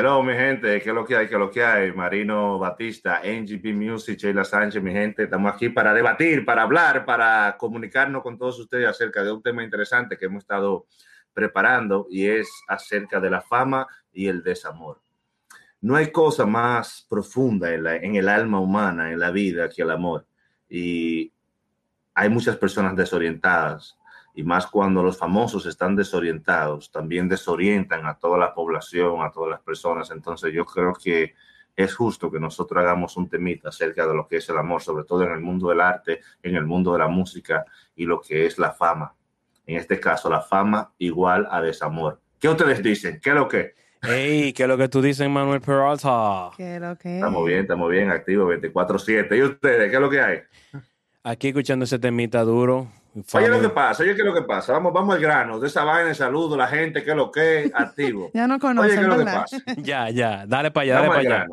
[0.00, 1.26] Hello, mi gente, ¿qué es lo que hay?
[1.26, 1.90] ¿Qué es lo que hay?
[1.90, 7.56] Marino Batista, NGP Music, Sheila Sánchez, mi gente, estamos aquí para debatir, para hablar, para
[7.58, 10.86] comunicarnos con todos ustedes acerca de un tema interesante que hemos estado
[11.32, 15.00] preparando y es acerca de la fama y el desamor.
[15.80, 19.82] No hay cosa más profunda en, la, en el alma humana, en la vida, que
[19.82, 20.28] el amor.
[20.68, 21.32] Y
[22.14, 23.97] hay muchas personas desorientadas
[24.38, 29.50] y más cuando los famosos están desorientados, también desorientan a toda la población, a todas
[29.50, 30.12] las personas.
[30.12, 31.34] Entonces yo creo que
[31.74, 35.02] es justo que nosotros hagamos un temita acerca de lo que es el amor, sobre
[35.02, 37.64] todo en el mundo del arte, en el mundo de la música
[37.96, 39.12] y lo que es la fama.
[39.66, 42.20] En este caso, la fama igual a desamor.
[42.38, 43.18] ¿Qué ustedes dicen?
[43.20, 43.74] ¿Qué es lo que?
[44.02, 46.50] Hey, ¿qué es lo que tú dices, Manuel Peralta?
[46.56, 47.16] ¿Qué es lo que?
[47.16, 49.36] Estamos bien, estamos bien, activo 24-7.
[49.36, 49.90] ¿Y ustedes?
[49.90, 50.38] ¿Qué es lo que hay?
[51.24, 52.86] Aquí escuchando ese temita duro.
[53.32, 54.72] Oye, lo que pasa, oye, ¿qué es lo que pasa?
[54.72, 57.72] Vamos, vamos al grano, de esa vaina, saludo, la gente, ¿qué es lo que es?
[57.74, 58.30] Activo.
[58.34, 59.56] ya no conocen, Oye, ¿qué es lo que pasa?
[59.78, 61.46] Ya, ya, dale para allá, dale para al allá.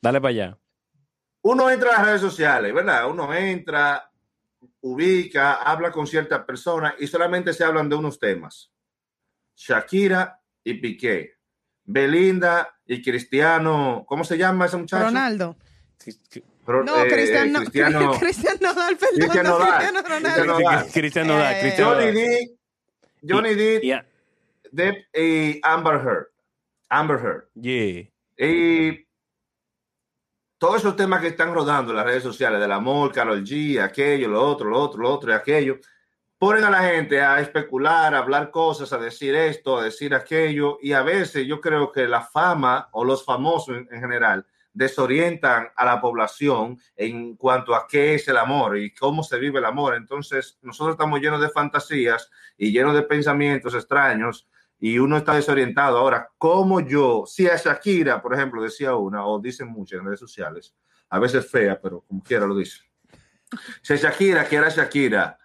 [0.00, 0.58] Dale para allá.
[1.42, 3.08] Uno entra a las redes sociales, ¿verdad?
[3.08, 4.10] Uno entra,
[4.80, 8.70] ubica, habla con ciertas personas y solamente se hablan de unos temas.
[9.56, 11.38] Shakira y Piqué.
[11.84, 15.04] Belinda y Cristiano, ¿cómo se llama ese muchacho?
[15.04, 15.56] Ronaldo.
[16.68, 19.14] Pro- No, eh, Cristian, no, Cristiano, Cristian Nodal, perdón.
[19.20, 19.78] Cristian no, Nodal.
[20.20, 20.86] Cristian Nodal.
[20.92, 22.12] Cristian Nodal, Eh, Cristian Johnny.
[22.12, 22.58] Depp,
[23.26, 24.06] Johnny Depp, Yeah,
[24.70, 26.26] Depp y Amber Heard.
[26.90, 27.48] Amber Heard.
[27.54, 28.06] yeah.
[28.36, 29.06] Y
[30.58, 34.28] todos esos temas que están rodando en las redes sociales del amor, Carol G, aquello,
[34.28, 35.78] lo otro, lo otro, lo otro y aquello,
[36.36, 40.76] ponen a la gente a especular, a hablar cosas, a decir esto, a decir aquello,
[40.82, 44.44] y a veces yo creo que la fama o los famosos en, en general
[44.78, 49.58] desorientan a la población en cuanto a qué es el amor y cómo se vive
[49.58, 49.96] el amor.
[49.96, 54.48] Entonces, nosotros estamos llenos de fantasías y llenos de pensamientos extraños
[54.78, 55.98] y uno está desorientado.
[55.98, 60.20] Ahora, ¿cómo yo, si a Shakira, por ejemplo, decía una, o dicen muchas en redes
[60.20, 60.76] sociales,
[61.10, 62.82] a veces fea, pero como quiera lo dice.
[63.82, 65.38] Si a Shakira, que era Shakira,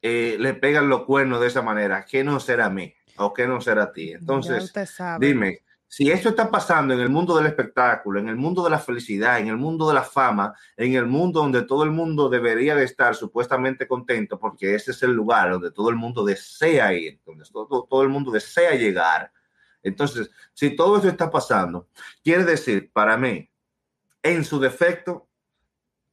[0.00, 2.94] eh, le pegan los cuernos de esa manera, ¿qué no será a mí?
[3.16, 4.12] ¿O qué no será a ti?
[4.12, 4.72] Entonces,
[5.18, 8.78] dime, si esto está pasando en el mundo del espectáculo, en el mundo de la
[8.78, 12.74] felicidad, en el mundo de la fama, en el mundo donde todo el mundo debería
[12.74, 17.20] de estar supuestamente contento, porque ese es el lugar donde todo el mundo desea ir,
[17.24, 19.32] donde todo, todo el mundo desea llegar.
[19.82, 21.88] Entonces, si todo esto está pasando,
[22.22, 23.50] quiere decir para mí,
[24.22, 25.26] en su defecto,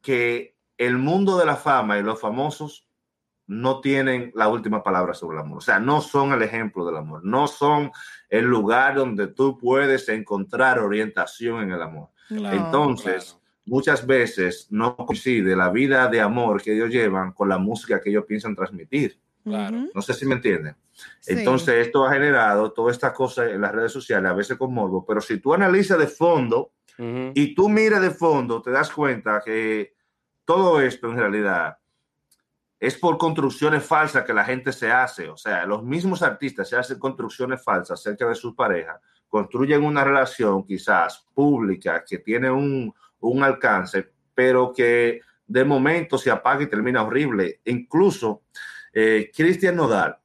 [0.01, 2.84] que el mundo de la fama y los famosos
[3.47, 5.59] no tienen la última palabra sobre el amor.
[5.59, 7.91] O sea, no son el ejemplo del amor, no son
[8.29, 12.09] el lugar donde tú puedes encontrar orientación en el amor.
[12.29, 12.51] No.
[12.51, 13.41] Entonces, claro.
[13.65, 18.09] muchas veces no coincide la vida de amor que ellos llevan con la música que
[18.09, 19.19] ellos piensan transmitir.
[19.43, 19.85] claro.
[19.93, 20.75] No sé si me entienden.
[21.19, 21.33] Sí.
[21.33, 25.05] Entonces, esto ha generado toda esta cosa en las redes sociales, a veces con morbo,
[25.05, 27.31] pero si tú analizas de fondo Ujú.
[27.35, 29.93] y tú miras de fondo, te das cuenta que
[30.45, 31.77] todo esto en realidad
[32.85, 35.27] es por construcciones falsas que la gente se hace.
[35.27, 40.03] O sea, los mismos artistas se hacen construcciones falsas acerca de sus parejas, construyen una
[40.03, 46.67] relación quizás pública que tiene un, un alcance, pero que de momento se apaga y
[46.67, 47.61] termina horrible.
[47.65, 48.43] Incluso
[48.93, 50.15] eh, Cristian Nodal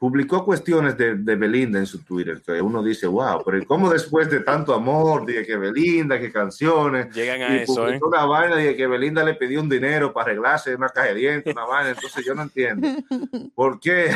[0.00, 4.30] publicó cuestiones de, de Belinda en su Twitter, que uno dice, wow, pero ¿cómo después
[4.30, 7.98] de tanto amor, dije que Belinda, que canciones, Llegan a y eso, ¿eh?
[7.98, 11.16] publicó una vaina de que Belinda le pidió un dinero para arreglarse una caja de
[11.16, 12.88] dientes, una vaina, entonces yo no entiendo
[13.54, 14.10] por qué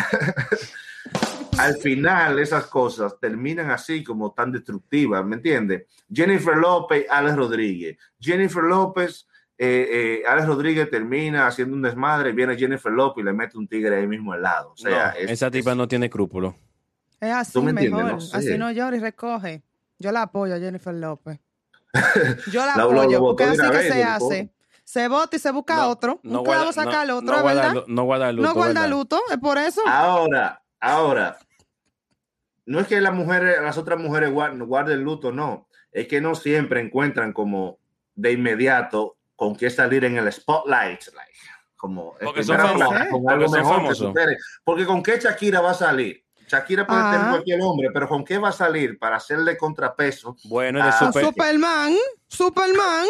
[1.59, 5.85] al final esas cosas terminan así como tan destructivas, ¿me entiendes?
[6.11, 7.99] Jennifer López, Alex Rodríguez.
[8.19, 9.29] Jennifer López,
[9.59, 13.69] eh, eh, Alex Rodríguez termina haciendo un desmadre, viene Jennifer López y le mete un
[13.69, 14.73] tigre ahí mismo al lado.
[14.73, 16.55] O sea, No, es- esa tipa es- no tiene escrúpulos.
[17.21, 17.89] Es así ¿Tú me mejor.
[18.01, 18.15] entiendes?
[18.15, 18.37] No sé.
[18.37, 19.63] Así no llora y recoge.
[19.99, 21.39] Yo la apoyo a Jennifer López.
[22.53, 24.51] Yo la apoyo lo porque así que vez, se hace.
[24.83, 26.21] Se vota y se busca No, otro.
[26.25, 27.85] no un guarda- clavo saca al no- otro, no ¿es guarda verdad?
[27.87, 28.91] no guarda luto, no guarda ¿verdad?
[28.91, 29.81] luto, es por eso.
[29.87, 31.39] Ahora, ahora,
[32.67, 35.69] no es que las mujeres, las otras mujeres guarden, guarden luto, no.
[35.93, 37.79] Es que no siempre encuentran como
[38.15, 41.03] de inmediato con qué salir en el spotlight.
[41.15, 41.33] like,
[41.77, 42.89] como Porque son primera famosos.
[42.89, 44.37] plana, con Porque algo mejor que supere.
[44.65, 46.25] Porque con qué Shakira va a salir.
[46.49, 47.11] Shakira puede Ah.
[47.13, 50.37] tener cualquier hombre, pero con qué va a salir para hacerle contrapeso.
[50.45, 51.25] Bueno, de Ah, super.
[51.25, 51.95] Superman,
[52.29, 53.07] Superman.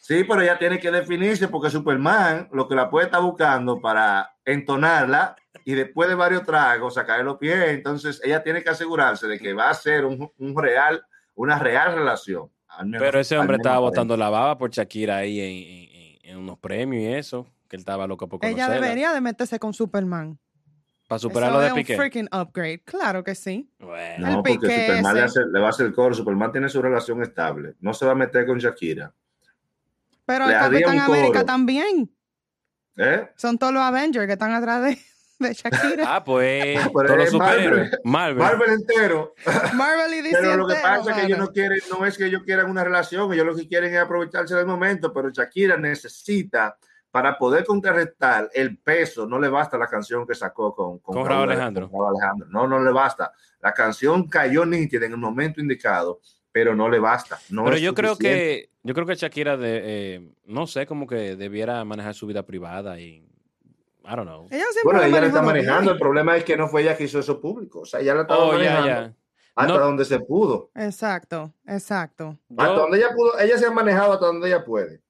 [0.00, 4.34] Sí, pero ella tiene que definirse porque Superman lo que la puede estar buscando para
[4.44, 7.68] entonarla y después de varios tragos sacarle los pies.
[7.68, 11.94] Entonces ella tiene que asegurarse de que va a ser un, un real, una real
[11.94, 12.50] relación.
[12.78, 16.38] Al menos- Pero ese hombre estaba botando la baba por Shakira ahí en, en- en
[16.38, 18.80] unos premios y eso, que él estaba loco por Ella conocerla.
[18.86, 20.38] debería de meterse con Superman.
[21.08, 21.96] Para superar lo de es un Piqué.
[21.96, 22.80] freaking upgrade.
[22.84, 23.68] Claro que sí.
[23.78, 25.40] Bueno, El No, porque Piqué Superman le, ese.
[25.40, 26.14] hace- le va a hacer coro.
[26.14, 27.74] Superman tiene su relación estable.
[27.80, 29.12] No se va a meter con Shakira.
[30.24, 32.10] Pero Le el Capitán América también.
[32.96, 33.28] ¿Eh?
[33.36, 34.98] Son todos los Avengers que están atrás de,
[35.42, 36.16] de Shakira.
[36.16, 37.64] ah, pues Ah, pero todos los es Marvel.
[37.64, 37.90] superhéroes.
[38.04, 38.38] Marvel.
[38.38, 39.34] Marvel entero.
[39.74, 42.16] Marvel y DC Pero lo que entero, pasa es que ellos no quieren, no es
[42.18, 45.76] que ellos quieran una relación, ellos lo que quieren es aprovecharse del momento, pero Shakira
[45.76, 46.76] necesita
[47.10, 51.50] para poder contrarrestar el peso, no le basta la canción que sacó con, Con Raúl
[51.50, 51.90] Alejandro.
[51.90, 52.48] con Raúl Alejandro.
[52.50, 53.32] No, no le basta.
[53.60, 57.38] La canción cayó nítida en el momento indicado, pero no le basta.
[57.50, 61.36] No Pero yo creo que yo creo que Shakira de, eh, no sé, como que
[61.36, 63.28] debiera manejar su vida privada y
[64.04, 64.46] I don't know.
[64.50, 65.90] Ella siempre Bueno, ella la está manejando.
[65.92, 67.80] El problema es que no fue ella que hizo eso público.
[67.80, 69.14] O sea, ella la estaba Oh, manejando
[69.54, 69.78] hasta No.
[69.78, 70.70] donde se pudo.
[70.74, 72.38] Exacto, exacto.
[72.56, 73.38] Hasta Yo, donde ella pudo.
[73.38, 75.02] Ella se ha manejado hasta donde ella puede.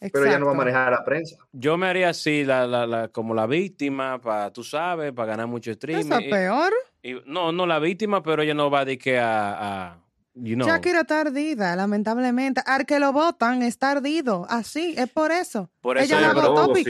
[0.00, 1.36] Pero ella no va a manejar a la prensa.
[1.52, 5.46] yo me haría así, la, la, la, como la víctima, para, tú sabes, para ganar
[5.46, 6.06] mucho streaming.
[6.06, 6.72] Eso es Y- peor.
[7.02, 9.98] y- no, no la víctima, pero ella no va de que a, a
[10.32, 10.66] you know.
[10.66, 12.62] Shakira está ardida, lamentablemente.
[12.64, 14.46] Al que lo votan está ardido.
[14.48, 15.68] Así, es por eso.
[15.82, 16.84] Por eso Ella la votó sí.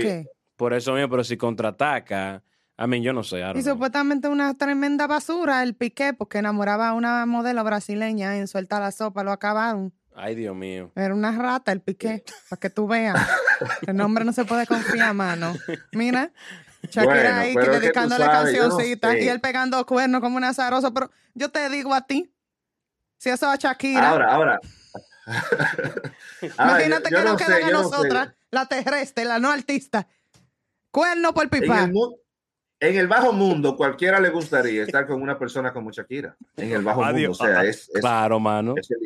[0.61, 2.43] Por eso mismo, pero si contraataca,
[2.77, 3.39] a mí yo no sé.
[3.39, 3.73] I don't Y know.
[3.75, 8.93] supuestamente una tremenda basura el Piqué, porque enamoraba a una modelo brasileña en Suelta la
[8.93, 9.95] Sopa, lo acabaron.
[10.15, 10.93] Ay, Dios mío.
[10.97, 13.17] Era una rata el Piqué, para que tú veas.
[13.87, 15.55] El nombre no se puede confiar, mano.
[15.93, 16.31] Mira,
[16.91, 17.63] Shakira Bueno, ahí no
[18.31, 19.25] cancioncitas sé.
[19.25, 20.93] y él pegando cuernos como un azaroso.
[20.93, 22.31] Pero yo te digo a ti,
[23.17, 24.61] si eso es Shakira, Ahora, ahora.
[26.57, 27.91] Ahora, imagínate yo- yo que no nos sé, quedan a yo no sé.
[27.91, 30.07] nosotras, la terrestre, la no artista.
[30.91, 31.85] Cuerno por En pipa.
[31.85, 32.17] el, mu-
[32.81, 36.37] en el bajo mundo, cualquiera le gustaría estar con una persona como Shakira.
[36.57, 37.39] En el bajo Adiós.
[37.39, 37.53] mundo.
[37.53, 38.75] O sea, es, es, Claro, mano.
[38.77, 38.99] es el,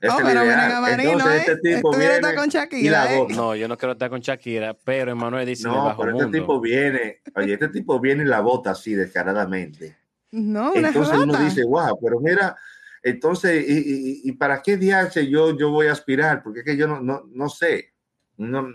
[0.00, 0.56] es Oh, el pero ideal.
[0.58, 1.52] miren a Marino, Entonces, ¿eh?
[1.52, 3.26] este tipo viene con Shakira, ¿eh?
[3.30, 6.12] No, yo no quiero estar con Shakira, pero Emanuel dice en el No, bajo pero
[6.12, 6.38] este mundo.
[6.38, 9.96] tipo viene, oye, este tipo viene y la bota así descaradamente.
[10.30, 12.56] No, una Entonces uno dice, wow, pero mira,
[13.02, 16.42] entonces, ¿y, y, y para qué DH yo, yo voy a aspirar?
[16.42, 17.92] Porque es que yo no, no, no sé.
[18.36, 18.66] No,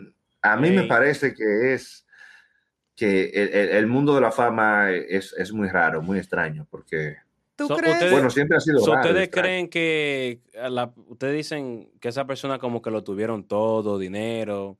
[0.41, 0.87] a mí me Ey.
[0.87, 2.05] parece que es
[2.99, 3.29] que
[3.77, 7.15] el, mundo de la fama es, es muy raro, muy extraño, porque,
[7.55, 7.93] ¿Tú So, crees?
[7.95, 9.07] ustedes- bueno, siempre ha sido So, raro.
[9.07, 9.43] ¿Ustedes extraño.
[9.43, 14.77] creen que la- ustedes dicen que esa persona como que lo tuvieron todo, dinero,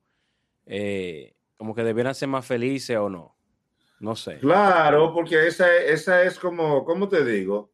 [0.66, 3.36] eh, como que debieran ser más felices o no?
[4.00, 4.38] No sé.
[4.38, 7.70] Claro, porque esa, esa es como, ¿cómo te digo?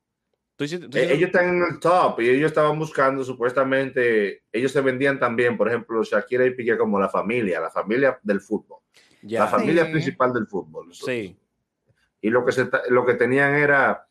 [0.56, 4.42] Tú hiciste- tú Eh, hiciste- ellos están en el top y ellos estaban buscando supuestamente,
[4.50, 8.40] ellos se vendían también, por ejemplo, Shakira y Piqué como la familia, la familia del
[8.40, 8.78] fútbol,
[9.22, 9.92] ya, la familia Sí.
[9.92, 10.92] principal del fútbol.
[10.94, 11.38] sí.
[12.22, 14.08] Y lo que, se, lo que tenían era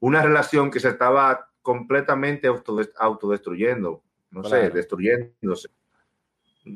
[0.00, 4.74] una relación que se estaba completamente autodes- autodestruyendo, no sé, Claro.
[4.74, 5.68] destruyéndose.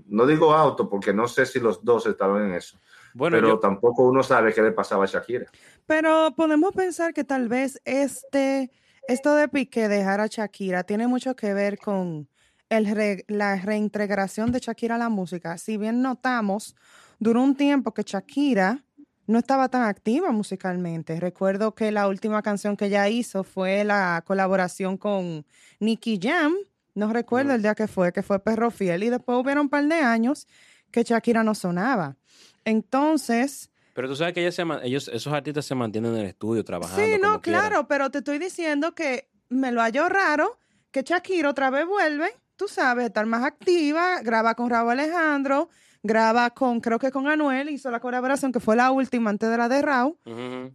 [0.08, 2.78] No digo auto porque no sé si los dos estaban en eso,
[3.12, 5.46] Bueno, pero yo, tampoco uno sabe qué le pasaba a Shakira.
[5.86, 8.70] Pero podemos pensar que tal vez este,
[9.06, 12.28] esto de Piqué dejar a Shakira tiene mucho que ver con
[12.70, 15.58] el re- la reintegración de Shakira a la música.
[15.58, 16.74] Si bien notamos,
[17.18, 18.84] duró un tiempo que Shakira
[19.26, 21.18] no estaba tan activa musicalmente.
[21.18, 25.46] Recuerdo que la última canción que ella hizo fue la colaboración con
[25.80, 26.54] Nicky Jam.
[26.94, 29.02] No recuerdo el día que fue, que fue Perro Fiel.
[29.02, 30.46] Y después hubieron un par de años
[30.90, 32.16] que Shakira no sonaba.
[32.64, 36.64] Entonces, pero tú sabes que ellos, se ellos, esos artistas se mantienen en el estudio
[36.64, 37.00] trabajando.
[37.00, 40.58] Sí, no, claro, pero te estoy diciendo que me lo hallo raro
[40.90, 45.68] que Shakira otra vez vuelve, tú sabes, estar más activa, graba con Raúl Alejandro,
[46.04, 49.56] graba con, creo que con Anuel, hizo la colaboración que fue la última antes de
[49.56, 50.16] la de Raúl,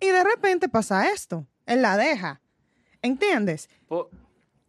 [0.01, 2.41] y de repente pasa esto, él la deja,
[3.01, 3.69] ¿entiendes?
[3.87, 4.09] Po-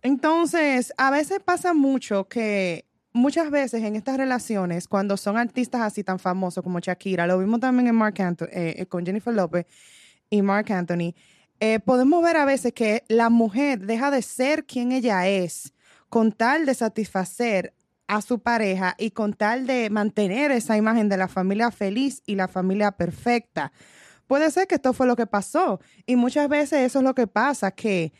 [0.02, 6.04] Entonces, a veces pasa mucho que muchas veces en estas relaciones, cuando son artistas así
[6.04, 8.14] tan famosos como Shakira, lo vimos también en Mark
[8.52, 9.66] eh, con Jennifer Lopez
[10.30, 11.14] y Mark Anthony,
[11.58, 15.72] eh, podemos ver a veces que la mujer deja de ser quien ella es
[16.08, 17.74] con tal de satisfacer
[18.10, 22.34] a su pareja y con tal de mantener esa imagen de la familia feliz y
[22.34, 23.70] la familia perfecta.
[24.26, 27.28] Puede ser que esto fue lo que pasó y muchas veces eso es lo que
[27.28, 28.12] pasa, que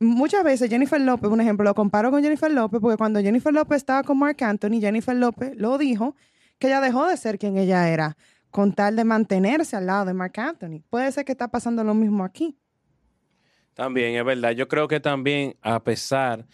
[0.00, 3.76] muchas veces Jennifer López, un ejemplo, lo comparo con Jennifer López porque cuando Jennifer López
[3.76, 6.16] estaba con Mark Anthony, Jennifer López lo dijo
[6.58, 8.16] que ella dejó de ser quien ella era
[8.50, 10.82] con tal de mantenerse al lado de Mark Anthony.
[10.90, 12.58] Puede ser que está pasando lo mismo aquí.
[13.74, 14.50] También, es verdad.
[14.50, 16.46] Yo creo que también, a pesar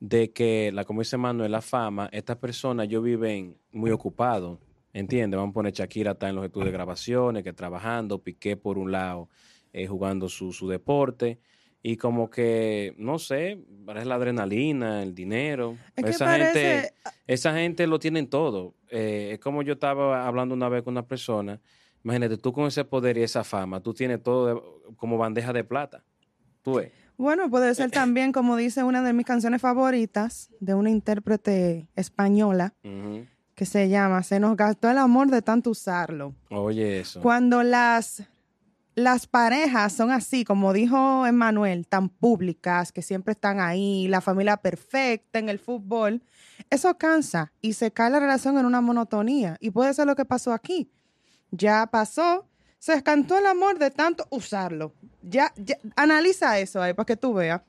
[0.00, 4.58] de que, la, como dice Manuel, la fama, estas personas yo viven muy ocupados,
[4.92, 5.38] ¿entiendes?
[5.38, 8.90] Vamos a poner Shakira está en los estudios de grabaciones, que trabajando, Piqué por un
[8.90, 9.28] lado,
[9.72, 11.38] eh, jugando su, su deporte,
[11.82, 15.76] y como que, no sé, parece la adrenalina, el dinero.
[15.96, 16.94] Es esa parece, gente,
[17.26, 18.74] esa gente lo tienen todo.
[18.88, 21.60] Eh, es como yo estaba hablando una vez con una persona
[22.02, 25.64] Imagínate, tú con ese poder y esa fama, tú tienes todo de- como bandeja de
[25.64, 26.02] plata.
[26.62, 26.90] Tú ves.
[27.20, 32.72] Bueno, puede ser también, como dice una de mis canciones favoritas, de una intérprete española,
[33.54, 36.34] que se llama Se nos gastó el amor de tanto usarlo.
[36.48, 37.20] Oye, eso.
[37.20, 38.22] Cuando las,
[38.94, 44.56] las parejas son así, como dijo Emmanuel, tan públicas, que siempre están ahí, la familia
[44.56, 46.22] perfecta en el fútbol,
[46.70, 49.58] eso cansa y se cae la relación en una monotonía.
[49.60, 50.90] Y puede ser lo que pasó aquí.
[51.50, 52.46] Ya pasó,
[52.80, 54.92] se escantó el amor de tanto usarlo.
[55.22, 57.60] Ya, ya- analiza eso ahí para que tú veas.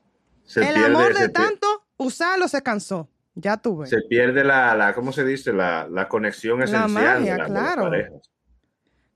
[0.44, 1.66] Se el pierde- amor de tanto
[1.98, 3.08] usarlo se cansó.
[3.34, 3.90] Ya tú ves.
[3.90, 5.52] Se pierde la, la, ¿cómo se dice?
[5.52, 7.82] La, la conexión La esencial magia, de, la- de las claro.
[7.82, 8.30] parejas.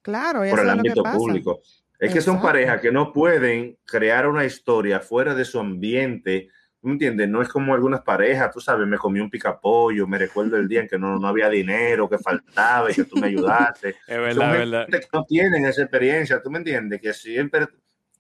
[0.03, 1.61] Claro, por el ámbito público.
[1.99, 6.49] Es que son parejas que no pueden crear una historia fuera de su ambiente.
[6.87, 7.29] ¿Tú me entiendes?
[7.29, 10.83] No es como algunas parejas, tú sabes, me comí un picapollo, me recuerdo el día
[10.83, 13.89] en que no, no había dinero, que faltaba y que tú me ayudaste.
[13.89, 13.97] Es
[14.37, 14.83] Son verdad, es verdad.
[14.87, 17.01] gente que no tienen esa experiencia, ¿tú me entiendes?
[17.01, 17.67] Que siempre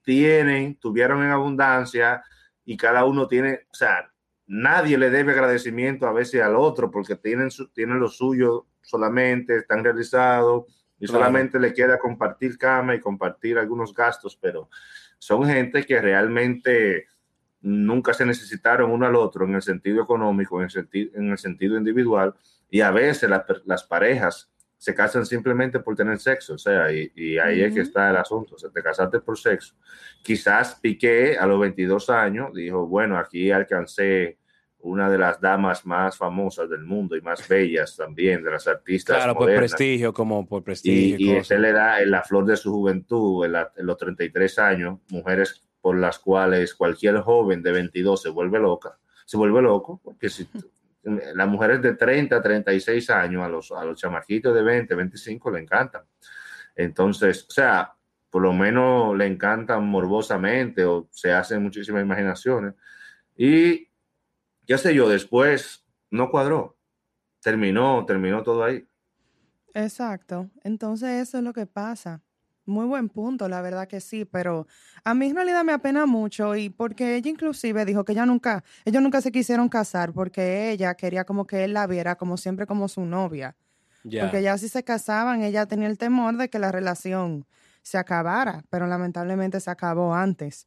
[0.03, 2.25] tienen, tuvieron en abundancia
[2.65, 4.11] y cada uno tiene, o sea,
[4.49, 9.59] nadie le debe agradecimiento a veces al otro porque tienen, su- tienen lo suyo solamente,
[9.59, 10.65] están realizados
[10.99, 11.21] y Claro.
[11.21, 14.69] solamente le queda compartir cama y compartir algunos gastos, pero
[15.21, 17.07] son gente que realmente
[17.61, 21.39] nunca se necesitaron uno al otro en el sentido económico, en el, senti- en el
[21.39, 22.35] sentido individual,
[22.71, 27.11] y a veces la las parejas se casan simplemente por tener sexo, o sea, y,
[27.15, 29.75] y ahí es que está el asunto, o sea, te casaste por sexo.
[30.23, 34.39] Quizás Piqué a los 22 años dijo, bueno, aquí alcancé
[34.81, 39.17] una de las damas más famosas del mundo y más bellas también, de las artistas
[39.17, 39.73] Claro, por modernas.
[39.73, 41.17] prestigio, como por Y, prestigio.
[41.19, 41.51] y cosas.
[41.51, 45.01] ese le da en la flor de su juventud, en, la- en los 33 años,
[45.11, 50.29] mujeres por las cuales cualquier joven de 22 se vuelve loca, se vuelve loco, porque
[50.29, 50.49] si
[51.05, 55.61] las mujeres de 30, 36 años, a los, a los chamaquitos de 20, 25 le
[55.61, 56.03] encantan.
[56.75, 57.95] Entonces, o sea,
[58.29, 62.75] por lo menos le encantan morbosamente o se hacen muchísimas imaginaciones.
[63.37, 63.89] Y
[64.67, 66.77] ya sé yo, después no cuadró,
[67.41, 68.85] terminó, terminó todo ahí.
[69.73, 70.51] Exacto.
[70.65, 72.25] Entonces eso es lo que pasa.
[72.67, 74.67] Muy buen punto, la verdad que sí, pero
[75.05, 78.65] a mí en realidad me apena mucho y porque ella inclusive dijo que ella nunca,
[78.85, 82.67] ellos nunca se quisieron casar porque ella quería como que él la viera como siempre
[82.67, 83.57] como su novia.
[84.21, 87.45] Porque ya si se casaban, ella tenía el temor de que la relación
[87.83, 90.67] se acabara, pero lamentablemente se acabó antes.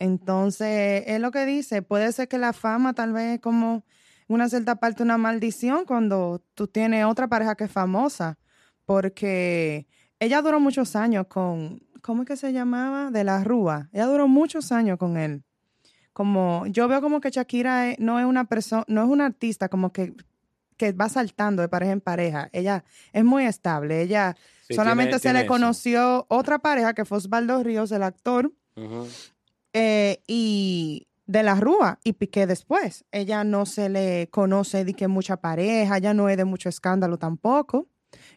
[0.00, 3.84] Entonces, es lo que dice, puede ser que la fama tal vez es como
[4.28, 8.38] una cierta parte una maldición cuando tú tienes otra pareja que es famosa,
[8.84, 9.86] porque
[10.20, 13.10] ella duró muchos años con, ¿cómo es que se llamaba?
[13.10, 13.88] De la Rúa.
[13.92, 15.42] Ella duró muchos años con él.
[16.12, 19.92] Como, yo veo como que Shakira no es una persona, no es una artista como
[19.92, 20.14] que,
[20.76, 22.48] que va saltando de pareja en pareja.
[22.52, 24.02] Ella es muy estable.
[24.02, 24.36] Ella
[24.68, 25.52] Sí, solamente tiene- se tiene le eso.
[25.52, 28.52] conoció otra pareja que fue Osvaldo Ríos, el actor,
[29.72, 33.04] eh, y de la Rúa y Piqué después.
[33.12, 37.18] Ella no se le conoce de que mucha pareja, ella no es de mucho escándalo
[37.18, 37.86] tampoco.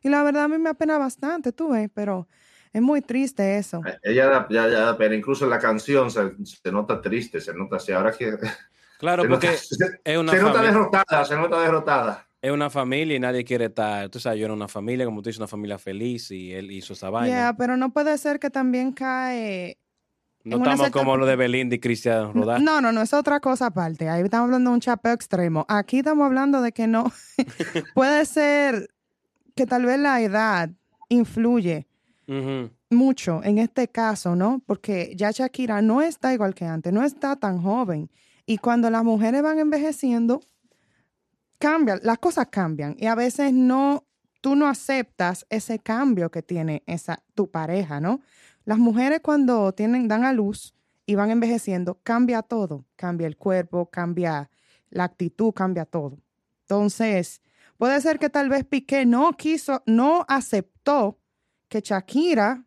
[0.04, 2.28] Y la verdad a mí me apena bastante, tú ves, pero
[2.72, 3.82] es muy triste eso.
[4.04, 7.78] Ella da, ya, ya pena, incluso en la canción se, se nota triste, se nota
[7.78, 7.92] así.
[7.92, 8.38] Ahora que
[9.00, 12.28] Claro, porque nota, se, es una, se nota derrotada, se nota derrotada.
[12.42, 14.10] es una familia y nadie quiere estar.
[14.10, 16.94] Tú sabes, yo era una familia, como tú dices, una familia feliz y él hizo
[16.94, 17.36] esa vaina.
[17.36, 19.78] Yeah, pero no puede ser que también cae...
[20.44, 22.60] no estamos cierta- como lo de Belinda y Cristian Rodá.
[22.60, 24.10] No, no, no, es otra cosa aparte.
[24.10, 25.66] Ahí estamos hablando de un chapeo extremo.
[25.70, 27.12] Aquí estamos hablando de que no.
[27.94, 28.90] puede ser
[29.56, 30.70] que tal vez la edad
[31.10, 31.88] influye
[32.90, 34.62] mucho en este caso, ¿no?
[34.66, 38.10] Porque ya Shakira no está igual que antes, no está tan joven.
[38.46, 40.42] Y cuando las mujeres van envejeciendo,
[41.60, 42.96] cambian, las cosas cambian.
[42.98, 44.06] Y a veces no,
[44.42, 48.22] tú no aceptas ese cambio que tiene esa, tu pareja, ¿no?
[48.66, 50.74] Las mujeres cuando tienen, dan a luz
[51.06, 52.86] y van envejeciendo, cambia todo.
[52.96, 54.50] Cambia el cuerpo, cambia
[54.90, 56.20] la actitud, cambia todo.
[56.62, 57.42] Entonces,
[57.84, 61.20] puede ser que tal vez Piqué no quiso, no aceptó
[61.68, 62.64] que Shakira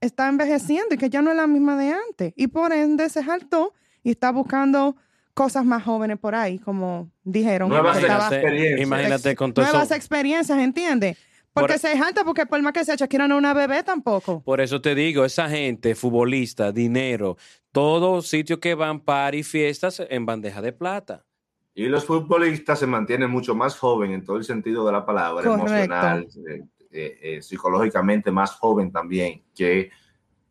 [0.00, 2.32] está envejeciendo y que ya no es la misma de antes.
[2.34, 4.96] Y por ende se saltó y está buscando
[5.34, 7.68] cosas más jóvenes por ahí, como dijeron.
[7.68, 8.80] Nuevas experiencias.
[8.80, 9.96] imagínate con todo nuevas eso.
[9.96, 11.18] experiencias, ¿entiendes?
[11.52, 14.42] Porque Por- se salta porque por más que sea Shakira no es una bebé tampoco.
[14.42, 17.36] Por eso te digo, esa gente, futbolista, dinero,
[17.70, 21.26] todos sitios que van para y fiestas en bandeja de plata.
[21.74, 25.44] Y los futbolistas se mantienen mucho más joven en todo el sentido de la palabra,
[25.48, 25.66] Correcto.
[25.66, 29.90] emocional, eh, eh, eh, psicológicamente más joven también que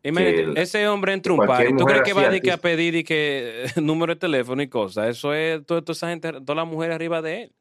[0.04, 1.68] Imagínate, Que el- ese hombre entra a un party.
[1.68, 4.18] ¿Tú mujer crees que va a, así, de que a pedir y que número de
[4.18, 5.06] teléfono y cosas?
[5.10, 7.52] Eso es toda, toda esa gente, todas las mujeres arriba de él.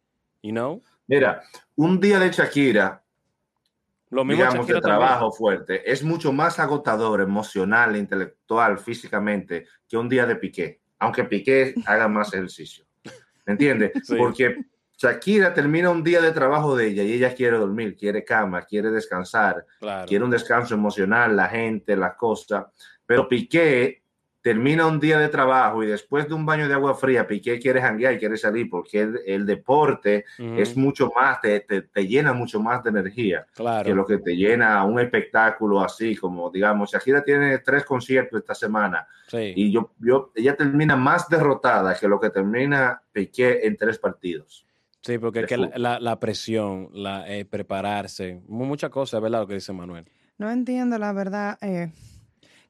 [0.41, 0.81] You know?
[1.05, 1.43] Mira,
[1.75, 3.03] un día de Shakira
[4.09, 5.07] Lo mismo digamos, de Shakira también.
[5.07, 11.23] trabajo fuerte, es mucho más agotador emocional, intelectual, físicamente, que un día de Piqué, aunque
[11.25, 12.85] Piqué haga más ejercicio.
[13.45, 13.91] ¿Me entiendes?
[14.03, 14.15] Sí.
[14.17, 14.57] Porque
[14.97, 18.91] Shakira termina un día de trabajo de ella y ella quiere dormir, quiere cama, quiere
[18.91, 20.07] descansar, Claro.
[20.07, 22.65] quiere un descanso emocional, la gente, las cosas.
[23.05, 24.00] Pero Piqué
[24.41, 27.79] termina un día de trabajo y después de un baño de agua fría, Piqué quiere
[27.81, 32.33] janguear y quiere salir porque el, el deporte es mucho más, te, te- te llena
[32.33, 33.85] mucho más de energía claro.
[33.85, 38.55] que lo que te llena un espectáculo así, como digamos, Shakira tiene tres conciertos esta
[38.55, 39.53] semana Sí.
[39.55, 44.65] y yo, yo, ella termina más derrotada que lo que termina Piqué en tres partidos.
[45.03, 49.41] Sí, porque es que la, la- presión, la, eh, prepararse, mu- muchas cosas, ¿verdad?
[49.41, 50.05] Lo que dice Manuel.
[50.37, 51.57] No entiendo la verdad.
[51.61, 51.91] eh,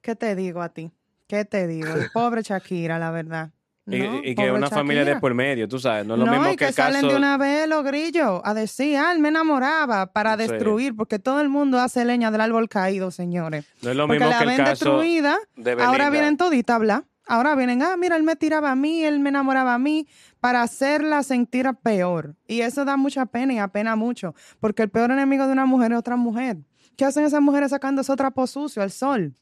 [0.01, 0.91] ¿Qué te digo a ti?
[1.31, 1.87] ¿Qué te digo?
[2.11, 3.51] Pobre Shakira, la verdad.
[3.87, 6.31] Y, No, y que una familia de por medio, tú sabes, no es lo no,
[6.33, 7.07] mismo y que, que, el salen caso.
[7.13, 10.39] de una vez los grillos a decir, ah, él me enamoraba para Sí.
[10.39, 13.65] destruir, porque todo el mundo hace leña del árbol caído, señores.
[13.81, 16.73] No es lo porque mismo la que el ven caso destruida, de ahora vienen toditas
[16.73, 17.03] a hablar.
[17.25, 20.09] Ahora vienen, ah, mira, él me tiraba a mí, él me enamoraba a mí,
[20.41, 22.35] para hacerla sentir peor.
[22.45, 25.93] Y eso da mucha pena y apena mucho, porque el peor enemigo de una mujer
[25.93, 26.57] es otra mujer.
[26.97, 29.33] ¿Qué hacen esas mujeres sacando ese trapo sucio al sol?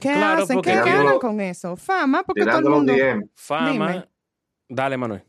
[0.00, 0.60] ¿Qué Claro, hacen?
[0.62, 1.76] ¿Qué Tirándolo- ganan con eso?
[1.76, 2.92] Fama, porque todo el Tirando mundo...
[2.92, 3.70] 10, Fama.
[3.70, 4.08] Dime.
[4.68, 5.24] Dale, Manuel.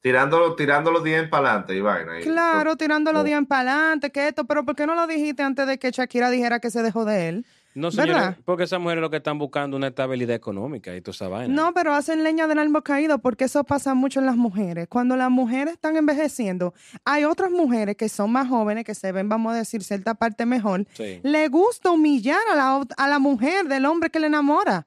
[0.00, 2.12] tirando, tirando los 10 para adelante y vaina.
[2.22, 3.24] Claro, tirando los No.
[3.26, 6.30] días para adelante, que esto, pero ¿por qué no lo dijiste antes de que Shakira
[6.30, 7.46] dijera que se dejó de él?
[7.74, 8.36] No, señores, ¿Verdad?
[8.44, 11.54] porque esas mujeres lo que están buscando es una estabilidad económica y toda esa vaina.
[11.54, 14.88] No, pero hacen leña del árbol caído porque eso pasa mucho en las mujeres.
[14.88, 16.74] Cuando las mujeres están envejeciendo,
[17.04, 20.46] hay otras mujeres que son más jóvenes, que se ven, vamos a decir, cierta parte
[20.46, 20.84] mejor.
[20.94, 21.20] Sí.
[21.22, 24.86] Le gusta humillar a la, a la mujer del hombre que le enamora.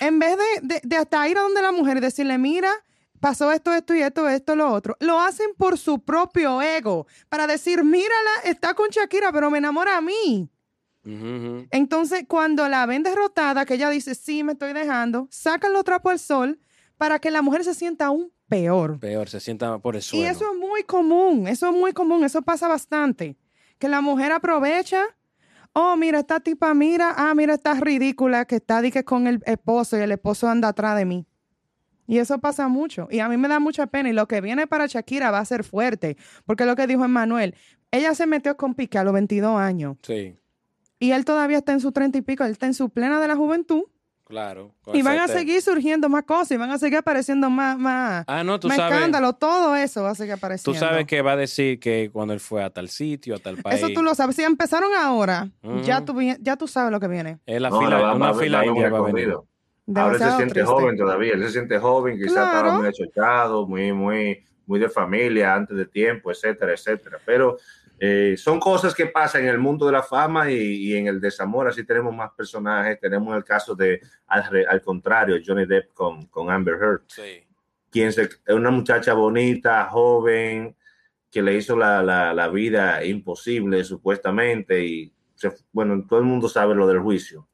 [0.00, 2.70] En vez de, de- de hasta ir a donde la mujer y decirle, mira,
[3.20, 4.96] pasó esto, esto y esto, esto, lo otro.
[5.00, 9.98] Lo hacen por su propio ego, para decir, mírala, está con Shakira, pero me enamora
[9.98, 10.48] a mí.
[11.02, 16.12] Entonces, cuando la ven derrotada, que ella dice, sí, me estoy dejando, sacan los trapos
[16.12, 16.60] al sol
[16.96, 18.98] para que la mujer se sienta aún peor.
[18.98, 20.24] Peor, se sienta por el suelo.
[20.24, 23.36] Y eso es muy común, eso es muy común, eso pasa bastante.
[23.78, 25.04] Que la mujer aprovecha,
[25.72, 29.40] oh, mira, esta tipa, mira, ah, mira, esta ridícula que está di que con el
[29.46, 31.26] esposo y el esposo anda atrás de mí.
[32.06, 33.06] Y eso pasa mucho.
[33.08, 34.08] Y a mí me da mucha pena.
[34.10, 36.16] Y lo que viene para Shakira va a ser fuerte.
[36.44, 37.54] Porque lo que dijo Emmanuel,
[37.92, 39.96] ella se metió con Piqué a los 22 años.
[40.02, 40.34] Sí,
[41.00, 43.26] Y él todavía está en sus 30 y pico, él está en su plena de
[43.26, 43.82] la juventud.
[44.24, 44.72] claro.
[44.92, 48.44] Y van a seguir surgiendo más cosas y van a seguir apareciendo más, más, Ah,
[48.44, 48.94] no, tú más sabes.
[48.94, 49.32] escándalo.
[49.32, 50.78] Todo eso va a seguir Tú apareciendo.
[50.78, 53.82] sabes que va a decir que cuando él fue a tal sitio, a tal país.
[53.82, 54.36] Eso tú lo sabes.
[54.36, 55.50] Si empezaron ahora,
[55.84, 57.40] ya, tú, ya tú sabes lo que viene.
[57.44, 59.34] Es la No, fila, ahora va- una va- fila india va a venir.
[59.96, 60.62] Ahora él se siente triste.
[60.72, 62.72] joven todavía, él se siente joven, quizás estaba Claro.
[62.78, 67.18] muy achocado, muy, muy, muy de familia, antes de tiempo, etcétera, etcétera.
[67.26, 67.56] Pero
[68.02, 71.20] eh, son cosas que pasan en el mundo de la fama y, y en el
[71.20, 71.68] desamor.
[71.68, 72.98] Así tenemos más personajes.
[72.98, 77.46] Tenemos el caso de, al, al contrario, Johnny Depp con, con Amber Heard, Sí.
[77.90, 80.74] quien se- es una muchacha bonita, joven,
[81.30, 84.82] que le hizo la, la, la vida imposible, supuestamente.
[84.82, 87.46] Y se- bueno, todo el mundo sabe lo del juicio.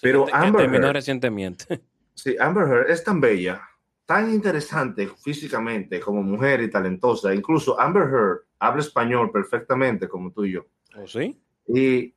[0.00, 1.80] Pero que Amber terminó Heard- recientemente.
[2.14, 3.60] Sí, Amber Heard es tan bella,
[4.06, 7.34] tan interesante físicamente como mujer y talentosa.
[7.34, 10.66] Incluso Amber Heard habla español perfectamente como tú y yo.
[10.96, 11.40] ¿O sí?
[11.66, 12.14] Y,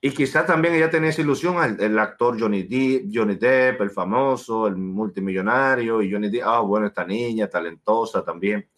[0.00, 3.90] y quizá también ella tenía esa ilusión al el actor Johnny, Depp, Johnny Depp, el
[3.90, 8.68] famoso, el multimillonario, y Johnny Depp, ah, bueno, esta niña talentosa también.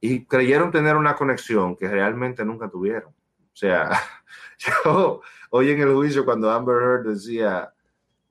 [0.00, 3.10] Y creyeron tener una conexión que realmente nunca tuvieron.
[3.10, 3.90] O sea,
[4.58, 7.70] yo hoy en el juicio cuando Amber Heard decía,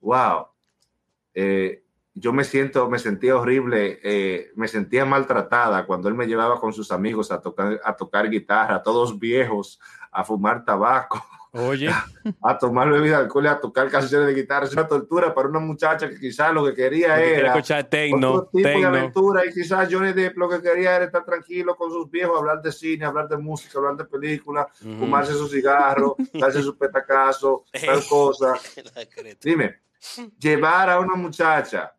[0.02, 0.48] wow,
[1.36, 1.84] eh,
[2.20, 6.74] yo me siento, me sentía horrible, eh, me sentía maltratada cuando él me llevaba con
[6.74, 9.80] sus amigos a tocar, a tocar guitarra, todos viejos,
[10.12, 11.90] a fumar tabaco, Oye,
[12.44, 14.66] a tomar bebida alcohólica, a tocar canciones de guitarra.
[14.66, 18.34] Es una tortura para una muchacha que quizás lo que quería que era escuchar techno,
[18.34, 21.90] otro tipo de aventura y quizás Johnny Depp lo que quería era estar tranquilo con
[21.92, 26.62] sus viejos, hablar de cine, hablar de música, hablar de películas, fumarse su cigarro, darse
[26.62, 28.54] su petacazo, tal cosa.
[29.42, 29.82] Dime,
[30.38, 31.94] llevar a una muchacha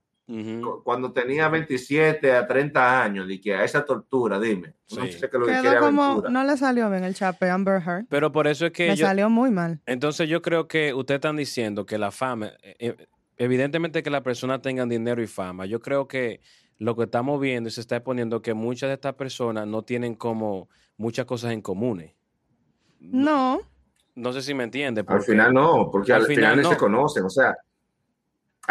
[0.84, 4.74] Cuando tenía 27 a 30 años, y que a esa tortura, dime.
[4.88, 8.06] Que lo que quiere Quedó como, no le salió bien el chape Amber Heard.
[8.08, 9.80] Pero por eso es que Le yo, salió muy mal.
[9.86, 13.06] entonces yo creo que ustedes están diciendo que la fama, eh, eh,
[13.38, 15.66] evidentemente que las personas tengan dinero y fama.
[15.66, 16.40] Yo creo que
[16.78, 20.14] lo que estamos viendo y se está exponiendo que muchas de estas personas no tienen
[20.14, 22.12] como muchas cosas en comunes.
[23.00, 23.60] No,
[24.14, 25.04] No sé si me entiende.
[25.06, 26.70] Al final no, porque Al al, final final, no.
[26.70, 27.24] se conocen.
[27.24, 27.56] O sea,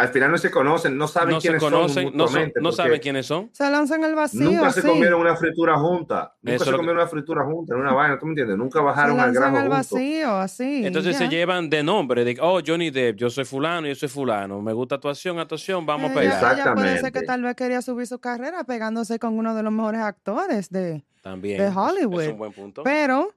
[0.00, 2.72] al final no se conocen, no saben No se quiénes conocen, son no, son- no
[2.72, 3.50] saben quiénes son.
[3.52, 4.40] Se lanzan al vacío.
[4.50, 6.34] Nunca se comieron una fritura junta.
[6.42, 8.56] Nunca Eso se que- comieron una fritura junta en una vaina, ¿tú me entiendes?
[8.56, 9.90] Nunca Se bajaron al lanzan grajo al juntos.
[9.92, 10.86] vacío, así.
[10.86, 14.60] Entonces se llevan de nombre, de oh, Johnny Depp, yo soy fulano, yo soy fulano,
[14.62, 16.54] me gusta actuación, actuación, vamos a Ella- pegar.
[16.54, 17.20] ella puede ser Exactamente.
[17.20, 21.04] que tal vez quería subir su carrera pegándose con uno de los mejores actores de...
[21.22, 21.58] También.
[21.58, 22.22] de es- Hollywood.
[22.22, 22.82] Es un buen punto.
[22.82, 23.34] Pero,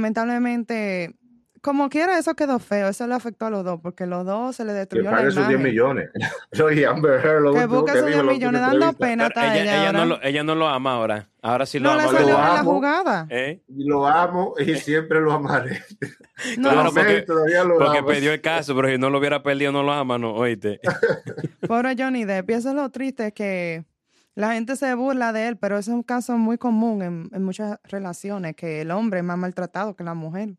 [0.00, 1.14] lamentablemente,
[1.60, 2.88] como quiera, eso quedó feo.
[2.88, 5.30] Eso le afectó a los dos, porque los dos se le Que destruyó la pague
[5.30, 5.62] sus 10 imagen.
[5.62, 6.10] millones.
[6.52, 8.60] Yo y Amber Heard, lo Que busque que sus dijo 10 en la última millones,
[8.80, 11.28] dando pena ella, ella, ella no lo, ella no lo ama ahora.
[11.42, 12.12] Ahora sí lo No le ama.
[12.12, 12.70] Lo salió la amo.
[12.72, 13.26] jugada.
[13.30, 13.62] ¿Eh?
[13.68, 15.82] Lo amo y siempre lo amaré.
[16.56, 18.06] No, Claro, Lo porque- todavía lo Porque amo.
[18.08, 20.80] perdió el caso, pero si no lo hubiera perdido, no lo ama, no, oíste.
[21.68, 22.48] Pobre Johnny Depp.
[22.48, 23.84] Y eso es lo triste, que
[24.34, 27.78] la gente se burla de él, pero es un caso muy común en, en muchas
[27.84, 30.54] relaciones, que el hombre es más maltratado que la mujer.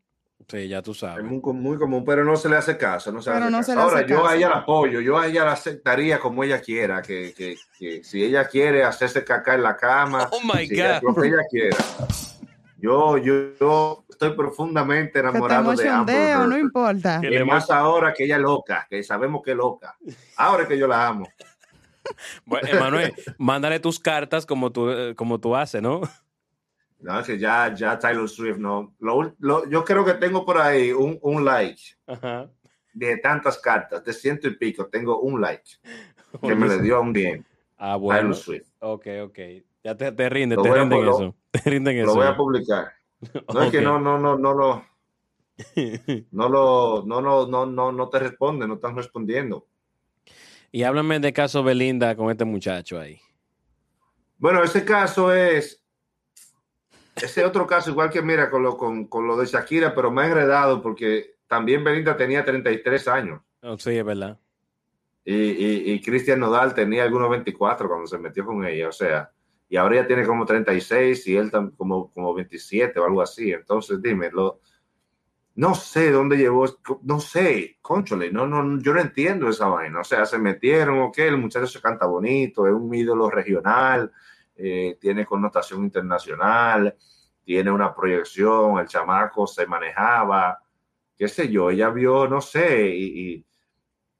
[0.48, 1.24] Sí, ya tú Es sabes.
[1.24, 3.10] muy, com- muy común, pero no se le hace caso.
[3.12, 3.70] No se le Pero hace no caso.
[3.70, 4.28] se le Ahora, hace yo caso.
[4.28, 8.04] a ella la apoyo, yo a ella la aceptaría como ella quiera, que, que, que
[8.04, 11.42] si ella quiere hacerse caca en la cama, Oh my si ella- lo que ella
[11.50, 11.76] quiera.
[12.78, 16.48] Yo, yo, yo estoy profundamente Que te enamorado de Amber Heard.
[16.48, 17.20] no importa.
[17.20, 19.96] Que Y le más ahora que ella es loca, que sabemos que es loca.
[20.36, 21.28] Ahora es que yo la amo.
[22.44, 26.00] Bueno, Emanuel, mándale tus cartas como tú, eh, como tú haces, ¿no?
[27.02, 28.94] No, que ya, ya Taylor Swift, no.
[29.00, 32.48] Lo lo- yo creo que tengo por ahí un, un like Ajá.
[32.94, 35.64] de tantas cartas, de ciento y pico, tengo un like
[36.42, 37.44] que me le dio a un bien.
[37.76, 38.20] Ah, bueno.
[38.20, 38.68] Taylor Swift.
[38.78, 39.38] Ok, ok.
[39.84, 41.34] Ya te, te rinden, Lo te a rinden eso.
[41.50, 42.14] Te rinden Lo eso.
[42.16, 42.92] voy a publicar.
[43.52, 44.84] No es que no, no, no, no lo,
[46.30, 49.66] no lo, no, no, no, no, no te responde, no están respondiendo.
[50.70, 53.20] Y háblame de caso Belinda con este muchacho ahí.
[54.38, 55.81] Bueno, ese caso es,
[57.16, 60.22] ese otro caso, igual que mira, con lo, con, con lo de Shakira, pero me
[60.22, 64.38] ha enredado porque también Belinda tenía 33 años Oh, sí, es verdad.
[65.24, 69.30] y, y, y Cristian Nodal tenía algunos 24 cuando se metió con ella, o sea,
[69.68, 73.52] y ahora ella tiene como 36 y él como, como 27 o algo así.
[73.52, 74.60] Entonces, dime, lo,
[75.54, 76.66] no sé dónde llevó,
[77.04, 80.00] no sé, conchole, no, no, yo no entiendo esa vaina.
[80.00, 84.12] O sea, se metieron, ok, el muchacho se canta bonito, es un ídolo regional,
[84.62, 86.94] eh, tiene connotación internacional,
[87.44, 90.60] tiene una proyección, el chamaco se manejaba,
[91.16, 93.46] qué sé yo, ella vio, no sé, y, y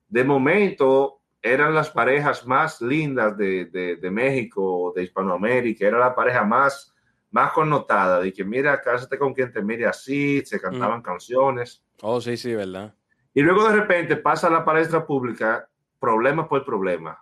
[0.09, 6.15] de momento eran las parejas más lindas de, de, de México, de Hispanoamérica, era la
[6.15, 6.95] pareja más,
[7.31, 11.85] más connotada, de que mira, cásate con quien te mire así, se cantaban canciones.
[12.03, 12.95] Oh, sí, sí, verdad.
[13.35, 17.22] Y luego de repente pasa a la palestra pública, problema por problema,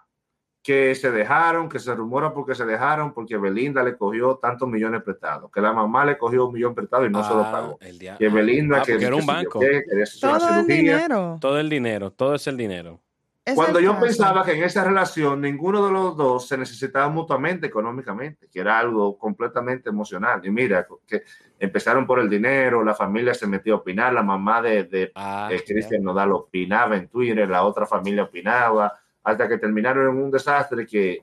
[0.62, 5.02] que se dejaron, que se rumora porque se dejaron, porque Belinda le cogió tantos millones
[5.02, 7.78] prestados, que la mamá le cogió un millón prestado y no se lo Ah, pagó.
[7.80, 9.58] el Que Belinda, Ah, que, era un banco.
[9.60, 9.82] qué,
[10.20, 10.62] Todo el cirugía.
[10.76, 11.38] dinero.
[11.40, 13.00] Todo el dinero, todo es el dinero.
[13.42, 14.04] Es Cuando el yo caso.
[14.04, 18.78] pensaba que en esa relación ninguno de los dos se necesitaba mutuamente económicamente, que era
[18.78, 20.42] algo completamente emocional.
[20.44, 21.22] Y mira, que
[21.58, 25.48] empezaron por el dinero, la familia se metió a opinar, la mamá de, de Ah,
[25.50, 28.92] eh, Cristian Nodal opinaba en Twitter, la otra familia opinaba,
[29.30, 31.22] hasta que terminaron en un desastre que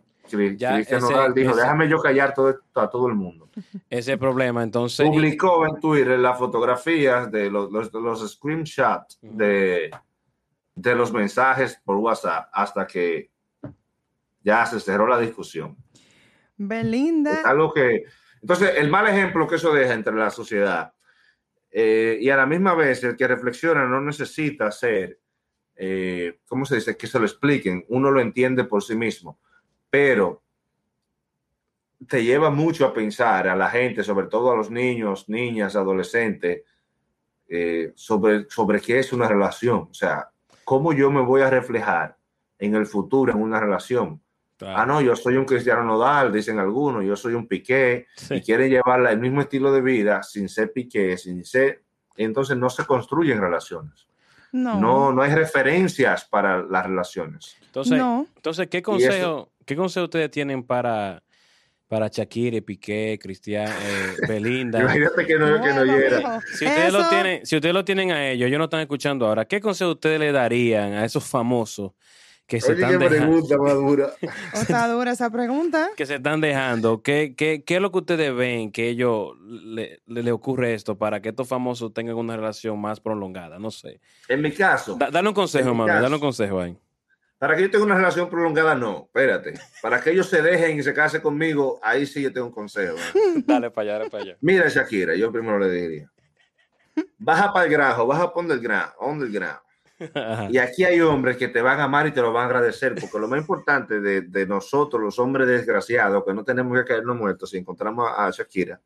[0.58, 3.50] Ya, Cristian ese- Nodal dijo, ese- déjame yo callar todo esto a todo el mundo.
[3.90, 4.62] ese problema.
[4.64, 9.38] Entonces, Publicó en Twitter las fotografías de los, los, los screenshots Ujú.
[9.38, 9.92] de,
[10.76, 13.32] de los mensajes por WhatsApp hasta que
[14.44, 15.76] ya se cerró la discusión.
[16.58, 17.34] Belinda.
[17.34, 18.04] Es algo que...
[18.42, 20.94] Entonces, el mal ejemplo que eso deja entre la sociedad
[21.72, 25.20] eh, y a la misma vez el que reflexiona no necesita ser,
[25.78, 26.98] eh, ¿cómo se dice?
[26.98, 29.40] Que se lo expliquen, uno lo entiende por sí mismo,
[29.90, 30.42] pero
[32.08, 36.64] te lleva mucho a pensar a la gente, sobre todo a los niños, niñas, adolescentes,
[37.48, 39.88] eh, sobre, sobre qué es una relación.
[39.90, 40.30] O sea,
[40.64, 42.18] cómo yo me voy a reflejar
[42.60, 44.22] en el futuro en una relación.
[44.58, 48.36] claro, Ah, no, yo soy un Cristiano Nodal, dicen algunos, yo soy un Piqué, sí.
[48.36, 51.84] y quieren llevarla el mismo estilo de vida sin ser Piqué, sin ser...
[52.16, 54.07] Entonces no se construyen relaciones.
[54.52, 54.80] No.
[54.80, 57.58] No, no hay referencias para las relaciones.
[57.66, 58.28] Entonces, No.
[58.36, 61.22] entonces ¿qué consejo, ¿qué consejo ustedes tienen para,
[61.88, 64.80] para Shakira, Piqué, Cristian, eh, Belinda?
[64.82, 66.42] Imagínate que no, que no Bueno, llega.
[66.42, 69.46] Si ustedes, lo tienen, si ustedes lo tienen a ellos, ellos no están escuchando ahora,
[69.46, 71.92] ¿qué consejo ustedes le darían a esos famosos
[72.48, 74.14] que se, Oye, están qué dejando, pregunta más dura.
[74.54, 75.90] o Está dura esa pregunta.
[75.98, 77.02] que se están dejando?
[77.02, 80.98] ¿Qué, qué, qué es lo que ustedes ven que ellos le, le, le ocurre esto
[80.98, 83.60] para que estos famosos tengan una relación más prolongada?
[83.60, 84.00] No sé.
[84.30, 86.04] En mi caso, Da- dale un consejo, mami, caso.
[86.04, 86.78] dale un consejo ahí.
[87.38, 89.54] para que yo tenga una relación prolongada, no, espérate.
[89.82, 92.96] Para que ellos se dejen y se casen conmigo, ahí sí yo tengo un consejo.
[93.46, 94.38] Dale para allá, dale para allá.
[94.42, 96.12] Mira, Shakira, yo primero le diría.
[97.20, 99.60] Baja para el grajo, baja para el grano, donde el grano.
[100.50, 102.96] Y aquí hay hombres que te van a amar y te lo van a agradecer,
[103.00, 107.16] porque lo más importante de, de nosotros, los hombres desgraciados, que no tenemos que caernos
[107.16, 108.80] muertos si encontramos a Shakira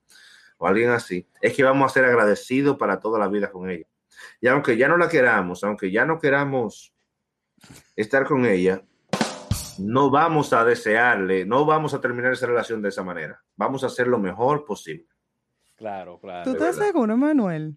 [0.57, 3.85] o alguien así, es que vamos a ser agradecidos para toda la vida con ella.
[4.39, 6.93] Y aunque ya no la queramos, aunque ya no queramos
[7.95, 8.81] estar con ella,
[9.79, 13.41] no vamos a desearle, no vamos a terminar esa relación de esa manera.
[13.55, 15.07] Vamos a hacer lo mejor posible.
[15.75, 16.43] Claro, claro.
[16.43, 17.75] ¿Tú estás seguro, Manuel?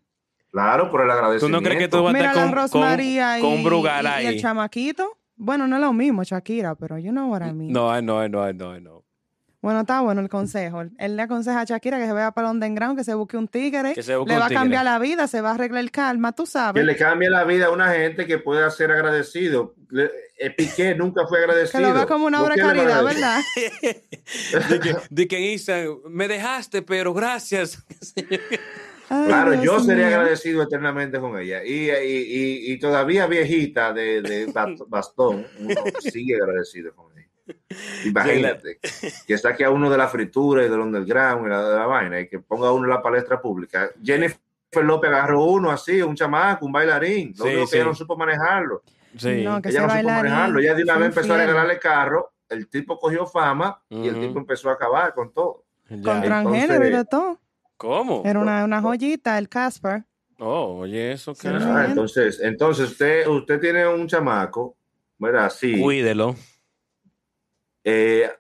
[0.55, 1.47] Claro, por el agradecimiento.
[1.47, 3.65] ¿Tú no crees que tú vas a Mira estar la con, Rosmaría con, y, con
[3.65, 4.27] Brugal y- y ahí?
[4.29, 5.19] el chamaquito.
[5.37, 7.73] Bueno, no es lo mismo, Shakira, pero you know what I mean.
[7.73, 9.05] No, no, no, no, no.
[9.61, 10.83] Bueno, está bueno el consejo.
[10.97, 13.49] Él le aconseja a Shakira que se vaya para London Ground, que se busque un
[13.49, 14.61] tigre, Que se busque le un va a tigre.
[14.61, 16.85] cambiar la vida, se va a arreglar el calma, tú Que sabes.
[16.85, 19.75] le cambie la vida a una gente que pueda ser agradecido.
[19.91, 21.81] Le- eh, Piqué nunca fue Que agradecido.
[21.83, 23.05] lo vea como una ¿Por obra de a caridad?
[23.05, 23.41] ¿verdad?
[24.71, 27.83] De que, de que Instagram, me dejaste, pero gracias.
[29.09, 31.63] Ay, Claro, Dios yo sería agradecido eternamente con ella.
[31.65, 37.29] Y, y, y- y todavía viejita de, de bast- bastón, uno sigue agradecido con ella.
[38.07, 38.79] Imagínate
[39.27, 42.21] que saque a uno de la fritura y del underground y la, de la vaina
[42.21, 43.91] y que ponga a uno en la palestra pública.
[44.03, 44.39] Jennifer
[44.83, 47.35] López agarró uno así, un chamaco, un bailarín.
[47.37, 47.71] Lo Sí, único sí.
[47.73, 48.83] que ella no supo manejarlo.
[49.17, 49.43] Sí.
[49.45, 50.59] No, que ella no supo manejarlo.
[50.61, 52.33] Ella de una vez empezó a regalarle carro.
[52.49, 55.65] El tipo cogió fama y el tipo empezó a acabar con todo.
[55.89, 56.03] Ya.
[56.03, 57.39] Con transgénero y de todo.
[57.77, 58.23] ¿Cómo?
[58.25, 60.05] Era una, una joyita, el Casper.
[60.39, 61.49] Oh, oye, eso que.
[61.49, 61.55] Sí.
[61.61, 64.77] Ah, entonces, entonces usted, usted tiene un chamaco,
[65.19, 65.51] ¿verdad?
[65.51, 65.81] Sí.
[65.81, 66.35] Cuídelo.
[67.85, 68.31] Eh,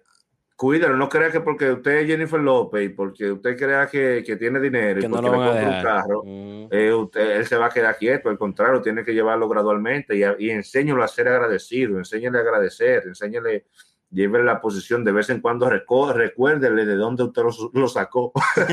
[0.56, 4.36] cuídalo, no crea que porque usted es Jennifer López y porque usted crea que, que
[4.36, 6.66] tiene dinero Que y no porque lo le compra un carro, Mm.
[6.70, 8.28] eh, usted- él se va a quedar quieto.
[8.30, 13.02] Al contrario, tiene que llevarlo gradualmente y, y enséñalo a ser agradecido, enséñale a agradecer,
[13.06, 13.66] enséñale,
[14.14, 18.32] llévele la posición de vez en cuando, recuérdele de dónde usted lo, lo sacó.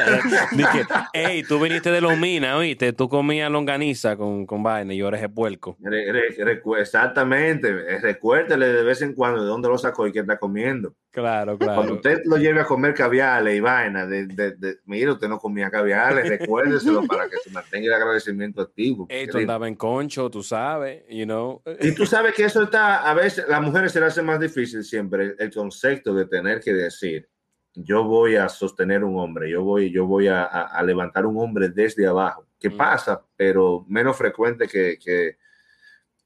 [0.52, 5.00] Dije, hey, tú viniste de los minas, oíste, tú comías longaniza con, con vaina y
[5.00, 5.76] ahora es el puerco.
[5.80, 10.20] Re- re- recu- exactamente, recuérdele de vez en cuando de dónde lo sacó y qué
[10.20, 10.94] está comiendo.
[11.12, 11.94] Claro, Cuando claro.
[11.96, 15.68] usted lo lleve a comer caviales y vaina, de, de, de- mire, usted no comía
[15.68, 19.06] caviales, recuérdeselo para que se mantenga el agradecimiento activo.
[19.10, 21.62] Hey, tú andabas en concho, tú sabes, you know.
[21.80, 24.84] Y tú sabes que eso está, a veces, las mujeres se le hace más difícil
[24.84, 27.28] siempre el, el concepto de tener que decir,
[27.74, 31.38] yo voy a sostener un hombre, yo voy, yo voy a, a- a levantar un
[31.42, 32.46] hombre desde abajo.
[32.58, 32.76] ¿Qué Mm.
[32.76, 33.20] pasa?
[33.36, 35.38] Pero menos frecuente que, que,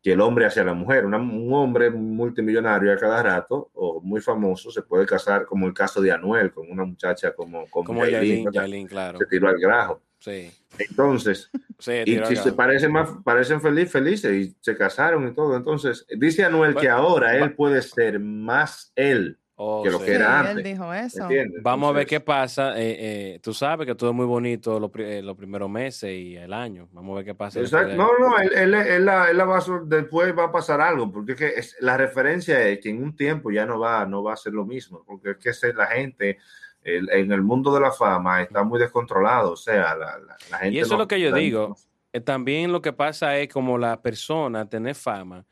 [0.04, 1.06] que el hombre hacia la mujer.
[1.06, 5.72] Una- un hombre multimillonario a cada rato o muy famoso se puede casar, como el
[5.72, 8.52] caso de Anuel, con una muchacha como, como, Como Yailin, Yailin.
[8.52, 9.18] Yailin, claro.
[9.18, 10.02] se tiró al grajo.
[10.18, 10.50] Sí.
[10.78, 15.56] Entonces, Sí, y si se parecen más, parecen feliz, felices y se casaron y todo.
[15.56, 19.98] Entonces, dice Anuel que Bueno, ahora va- él puede ser más él, Oh, que lo
[19.98, 20.04] sí.
[20.06, 20.56] que era Sí, antes.
[20.56, 21.22] él dijo eso.
[21.22, 21.62] ¿entiendes?
[21.62, 22.78] Vamos a ver qué pasa.
[22.78, 22.96] eh,
[23.34, 26.52] eh, tú sabes que todo es muy bonito los, eh, los primeros meses y el
[26.52, 26.88] año.
[26.92, 27.60] Vamos a ver qué pasa.
[27.60, 27.94] Exacto.
[27.96, 31.10] No, no, él, él- él la- él la va a después va a pasar algo,
[31.10, 34.22] porque es que es- la referencia es que en un tiempo ya no va, no
[34.22, 36.38] va a ser lo mismo, porque es que la gente
[36.82, 40.58] el- en el mundo de la fama está muy descontrolado, o sea, la, la- la
[40.58, 40.74] gente...
[40.76, 41.76] Y eso no- es lo que yo digo.
[42.24, 45.46] También lo que pasa es como la persona tener fama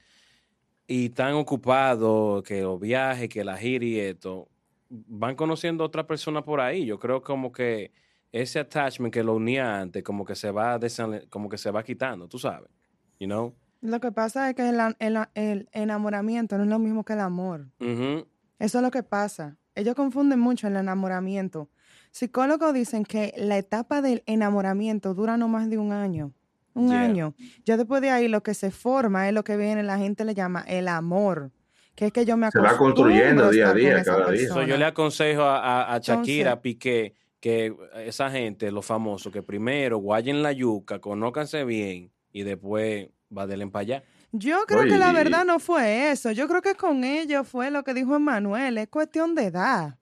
[0.94, 4.48] y tan ocupado que los viajes, que la gira y esto,
[4.90, 6.84] van conociendo a otra persona por ahí.
[6.84, 7.90] Yo creo como que
[8.30, 10.78] ese attachment que lo unía antes, como que se va
[11.30, 12.68] como que se va quitando, tú sabes.
[13.18, 13.54] You know?
[13.80, 17.20] Lo que pasa es que el, el- el enamoramiento no es lo mismo que el
[17.20, 17.68] amor.
[17.78, 19.56] Eso es lo que pasa.
[19.74, 21.68] Ellos confunden mucho el enamoramiento.
[22.10, 26.32] Psicólogos dicen que la etapa del enamoramiento dura no más de un año.
[26.74, 27.00] Un Yeah.
[27.02, 27.34] año.
[27.64, 30.34] Ya después de ahí lo que se forma es lo que viene, la gente le
[30.34, 31.50] llama el amor.
[31.94, 34.48] Que es que yo me Se va construyendo día a día, cada día.
[34.48, 37.74] So, yo le aconsejo a, a- a Shakira, Entonces- Piqué, que
[38.06, 43.66] esa gente, los famosos, que primero guayen la yuca, conócanse bien y después va de
[43.66, 44.02] para allá.
[44.30, 46.30] Yo creo Oye, que la verdad no fue eso.
[46.30, 48.78] Yo creo que con ellos fue lo que dijo Emanuel.
[48.78, 49.98] Es cuestión de edad.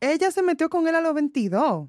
[0.00, 1.88] Ella se metió con él a los 22.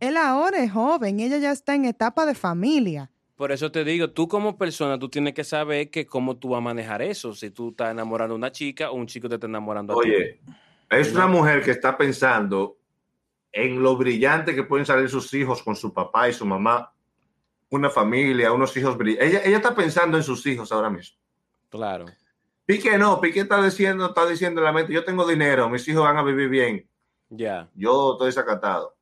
[0.00, 3.10] Él ahora es joven y ella ya está en etapa de familia.
[3.36, 6.58] Por eso te digo, tú como persona, tú tienes que saber que cómo tú vas
[6.58, 7.34] a manejar eso.
[7.34, 10.10] Si tú estás enamorando a una chica o un chico te está enamorando a ti.
[10.10, 10.40] Oye,
[10.90, 12.78] es una mujer que está pensando
[13.50, 16.92] en lo brillante que pueden salir sus hijos con su papá y su mamá,
[17.70, 19.28] una familia, unos hijos brillantes.
[19.28, 21.18] Ella, ella está pensando en sus hijos ahora mismo.
[21.70, 22.06] Claro.
[22.66, 26.02] Pique no, Pique está diciendo, está diciendo en la mente, yo tengo dinero, mis hijos
[26.04, 26.88] van a vivir bien,
[27.28, 27.68] Ya.
[27.74, 28.94] yo estoy desacatado.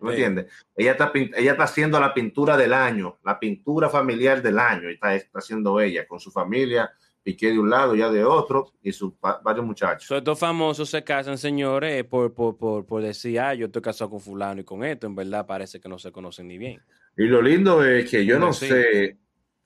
[0.00, 0.16] ¿Me Sí.
[0.22, 0.52] entiendes?
[0.76, 5.14] Ella está, ella está haciendo la pintura del año, la pintura familiar del año, está,
[5.14, 6.90] está haciendo ella con su familia,
[7.22, 10.06] Piqué de un lado, ya de otro, y sus varios muchachos.
[10.06, 13.82] So, estos famosos se casan, señores, eh, por, por, por, por decir, ah, yo estoy
[13.82, 15.08] casado con fulano y con esto.
[15.08, 16.80] En verdad parece que no se conocen ni bien.
[17.16, 18.68] Y lo lindo es que yo no Sí.
[18.68, 19.18] sé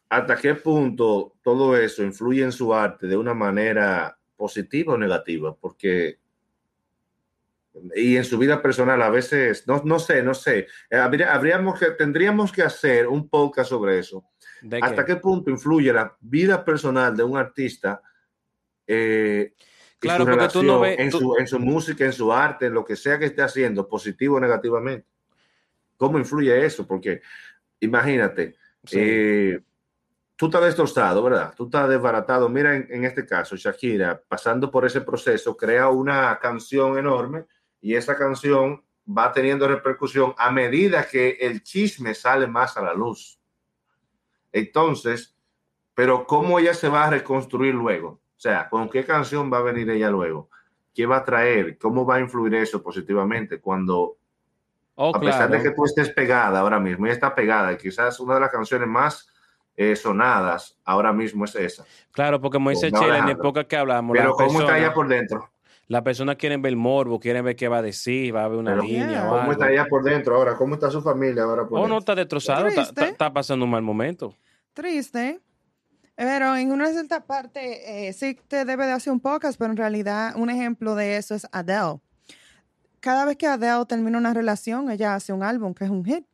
[0.09, 5.55] hasta qué punto todo eso influye en su arte de una manera positiva o negativa,
[5.55, 6.17] porque
[7.95, 11.91] y en su vida personal a veces, no, no sé, no sé, eh, habríamos que,
[11.93, 14.25] tendríamos que hacer un podcast sobre eso.
[14.83, 15.17] ¿Hasta qué?
[15.17, 18.03] punto influye la vida personal de un artista
[18.87, 19.55] eh,
[19.99, 22.85] claro, porque tú no ves, en, Su, en su música, en su arte, en lo
[22.85, 25.07] que sea que esté haciendo, positivo o negativamente?
[25.97, 26.87] ¿Cómo influye eso?
[26.87, 27.21] Porque
[27.79, 28.57] imagínate,
[28.91, 29.61] eh,
[30.35, 31.55] tú estás destrozado, ¿verdad?
[31.57, 32.49] Tú estás desbaratado.
[32.49, 37.45] Mira, en, este caso, Shakira, pasando por ese proceso, crea una canción enorme
[37.81, 42.95] y esa canción va teniendo repercusión a medida que el chisme sale más a la
[42.95, 43.41] luz.
[44.53, 45.37] Entonces,
[45.95, 48.09] pero ¿cómo ella se va a reconstruir luego?
[48.09, 50.49] O sea, ¿con qué canción va a venir ella luego?
[50.95, 51.79] ¿Qué va a traer?
[51.79, 54.17] ¿Cómo va a influir eso positivamente cuando,
[54.95, 58.19] oh, a pesar de que tú estés pegada ahora mismo, ella está pegada, y quizás
[58.21, 59.29] una de las canciones más
[59.77, 61.85] eh, sonadas ahora mismo es esa.
[62.13, 64.17] Claro, porque dice Chile, en época que hablamos.
[64.17, 65.51] Pero ¿cómo está ella por dentro?
[65.91, 68.61] Las personas quieren ver el morbo, quieren ver qué va a decir, va a haber
[68.61, 69.27] una línea.
[69.29, 70.55] ¿Cómo está ella por dentro ahora?
[70.55, 74.33] ¿Cómo está su familia ahora por oh, no está destrozado, está, pasando un mal momento.
[74.73, 75.41] Triste.
[76.15, 79.77] Pero en una cierta parte eh, sí te debe de hacer un podcast, pero en
[79.77, 81.99] realidad un ejemplo de eso es Adele.
[83.01, 86.25] Cada vez que Adele termina una relación, ella hace un álbum que es un hit.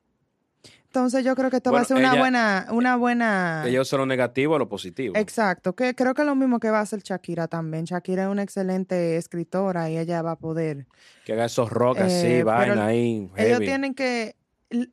[0.96, 3.64] Entonces yo creo que esto va a ser una buena, una buena.
[3.66, 5.14] Ella usa lo negativo a lo positivo.
[5.14, 7.84] Exacto, que creo que es lo mismo que va a hacer Shakira también.
[7.84, 10.86] Shakira es una excelente escritora y ella va a poder.
[11.26, 13.30] Que haga esos rock así, eh, vaina ahí.
[13.36, 14.36] Ellos tienen que.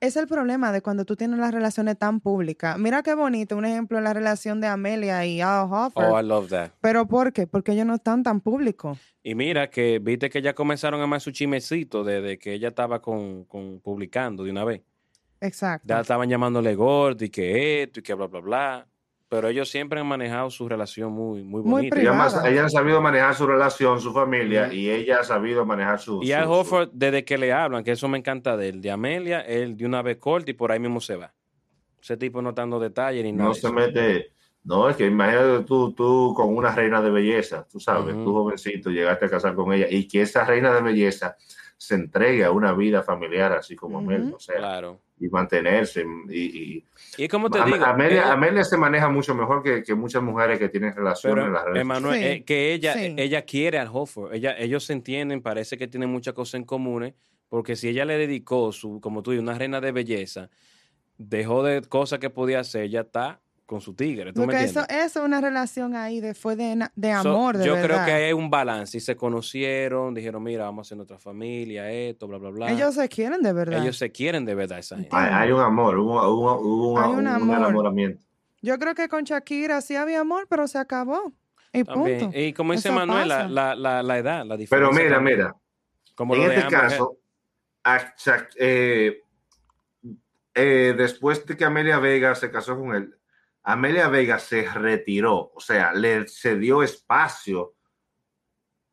[0.02, 2.78] Es el problema de cuando tú tienes las relaciones tan públicas.
[2.78, 6.04] Mira qué bonito, un ejemplo la relación de Amelia y Al Hoffer.
[6.04, 6.72] Oh, I love that.
[6.82, 7.48] Pero ¿por qué?
[7.48, 9.00] Porque ellos no están tan públicos.
[9.24, 13.02] Y mira que viste que ya comenzaron a más su chimecito desde que ella estaba
[13.02, 14.82] con, con publicando de una vez.
[15.44, 15.88] Exacto.
[15.90, 18.88] Ya estaban llamándole gordo y que esto y que bla, bla, bla.
[19.28, 21.96] Pero ellos siempre han manejado su relación muy, muy bonita.
[21.96, 26.24] Muy ella, ha sabido manejar su relación, su familia, y ella ha sabido manejar su.
[26.24, 29.42] Y a Hofford, desde que le hablan, que eso me encanta de él, de Amelia,
[29.42, 31.34] él de una vez corta y por ahí mismo se va.
[32.02, 33.50] Ese tipo no dando detalles ni nada.
[33.50, 34.34] No se mete.
[34.64, 38.92] No, es que imagínate tú, tú con una reina de belleza, tú sabes, tú jovencito,
[38.92, 41.36] llegaste a casar con ella, y que esa reina de belleza
[41.76, 44.34] se entregue a una vida familiar así como Amelia.
[44.34, 46.06] O sea, claro y mantenerse.
[46.30, 46.84] Y,
[47.18, 51.46] y, como te digo, Amelia, se maneja mucho mejor que, muchas mujeres que tienen relaciones
[51.46, 55.42] en las redes Emanuel, eh, que ella, ella quiere al Hofford, ella, ellos se entienden,
[55.42, 57.14] parece que tienen muchas cosas en común,
[57.48, 60.50] porque si ella le dedicó su, como tú dices, una reina de belleza,
[61.18, 64.34] dejó de cosas que podía hacer, ya está con su tigre.
[64.34, 68.34] Porque eso, es una relación ahí de, fue de, de amor, Yo creo que hay
[68.34, 68.98] un balance.
[68.98, 72.72] Y se conocieron, dijeron, mira, vamos a hacer nuestra familia, esto, bla, bla, bla.
[72.72, 73.82] Ellos se quieren de verdad.
[73.82, 75.10] Ellos se quieren de verdad esa gente.
[75.12, 76.60] Hay, un amor, hubo,
[77.12, 78.24] un, enamoramiento.
[78.62, 81.34] Yo creo que con Shakira sí había amor, pero se acabó.
[81.74, 82.30] Y punto.
[82.34, 84.70] Y como dice Manuel, la, la, la, edad, la diferencia.
[84.70, 85.56] Pero mira, mira.
[86.16, 87.18] Como en este caso,
[88.58, 89.22] eh,
[90.54, 93.16] eh, después de que Amelia Vega se casó con él,
[93.64, 97.76] Amelia Vega se retiró, o sea, le cedió espacio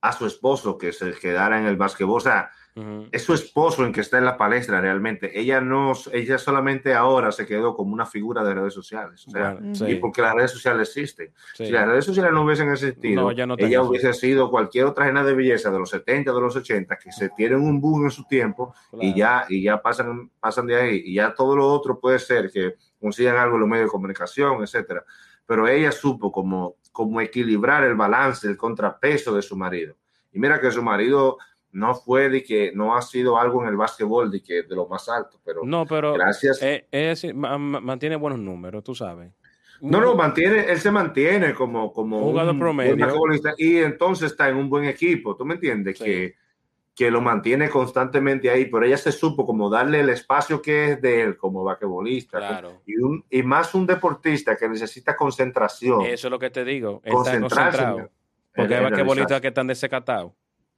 [0.00, 2.18] a su esposo que se quedara en el básquetbol.
[2.18, 2.50] O sea,
[3.11, 5.38] es su esposo en que está en la palestra realmente.
[5.38, 9.26] Ella no, ella solamente ahora se quedó como una figura de redes sociales.
[9.26, 11.33] O sea, y porque las redes sociales existen.
[11.54, 15.70] Si las redes sociales no hubiesen existido, ella hubiese sido cualquier otra generación de belleza
[15.70, 19.14] de los 70, de los 80, que se tienen un boom en su tiempo y
[19.14, 21.02] ya, y ya pasan, pasan de ahí.
[21.04, 24.62] Y ya todo lo otro puede ser que consigan algo en los medios de comunicación,
[24.62, 25.04] etcétera.
[25.44, 29.96] Pero ella supo como, como equilibrar el balance, el contrapeso de su marido.
[30.33, 31.38] Y mira que su marido
[31.72, 34.87] no fue de que no ha sido algo en el básquetbol de que de lo
[34.87, 36.59] más alto, pero no, pero gracias.
[36.62, 39.30] Eh, mantiene buenos números, tú sabes.
[39.80, 43.06] No, no, mantiene, él se mantiene como, como jugador promedio.
[43.56, 45.98] y entonces está en un buen equipo, ¿tú me entiendes?
[45.98, 46.35] Que
[47.00, 51.00] que lo mantiene constantemente ahí, pero ella se supo como darle el espacio que es
[51.00, 56.02] de él como vaquebolista y, un, y más un deportista que necesita concentración.
[56.02, 58.11] Eso es lo que te digo, está concentrado.
[58.54, 60.32] Porque hay vaquebolistas que están desecatados.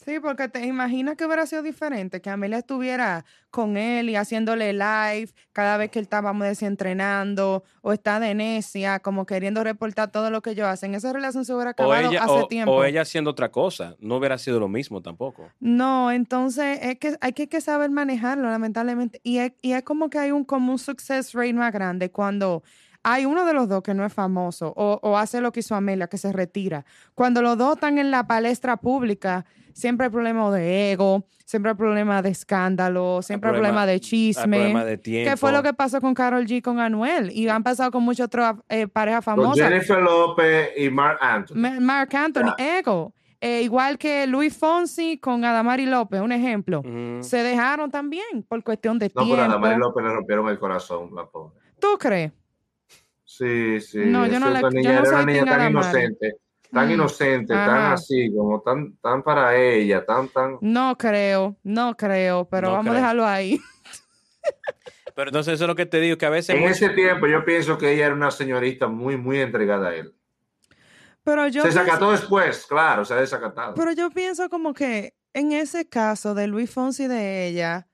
[0.05, 4.72] Sí, porque te imaginas que hubiera sido diferente, que Amelia estuviera con él y haciéndole
[4.72, 10.11] live cada vez que él estaba, vamos entrenando, o está de necia, como queriendo reportar
[10.11, 10.94] todo lo que ellos hacen.
[10.94, 12.72] Esa relación se hubiera acabado hace tiempo.
[12.72, 15.48] O ella haciendo otra cosa, no hubiera sido lo mismo tampoco.
[15.61, 19.20] No, entonces es que hay que, saber manejarlo, lamentablemente.
[19.22, 22.64] Y es, y es como que hay un, como un success rate más grande cuando
[23.05, 25.74] hay uno de los dos que no es famoso o, o hace lo que hizo
[25.74, 26.84] Amelia, que se retira.
[27.14, 31.76] Cuando los dos están en la palestra pública, siempre hay problemas de ego, siempre hay
[31.76, 34.57] problemas de escándalo, siempre hay problema- problemas de Hay chisme.
[34.59, 35.30] problema de tiempo.
[35.30, 37.30] ¿Qué fue lo que pasó con Carol G con Anuel?
[37.32, 39.68] Y han pasado con muchas otras eh, parejas Con famosas.
[39.68, 41.57] Jennifer López y Mark Anthony.
[41.57, 43.12] Ma- Mark Anthony, ego.
[43.44, 46.80] Eh, igual que Luis Fonsi con Adamari López, un ejemplo.
[47.22, 49.88] Se dejaron también por cuestión de No, pero a Damaris tiempo.
[49.88, 51.59] López le rompieron el corazón, la pobre.
[51.80, 52.30] ¿Tú crees?
[53.43, 53.99] Sí, sí.
[53.99, 56.36] No, yo no la- otra yo niña, no era una niña tan inocente,
[56.72, 60.59] tan Mm, inocente, tan así, como tan, tan para ella, tan, tan.
[60.61, 62.95] No creo, no creo, pero No vamos creo.
[62.95, 63.61] a dejarlo ahí.
[65.14, 66.55] Pero entonces eso es lo que te digo, que a veces...
[66.57, 69.95] En mucho- ese tiempo yo pienso que ella era una señorita muy, muy entregada a
[69.97, 70.14] él.
[71.24, 73.74] Pero yo, se pienso, desacató después, claro, se ha desacatado.
[73.74, 77.88] pero yo pienso como que en ese caso de Luis Fonsi y de ella,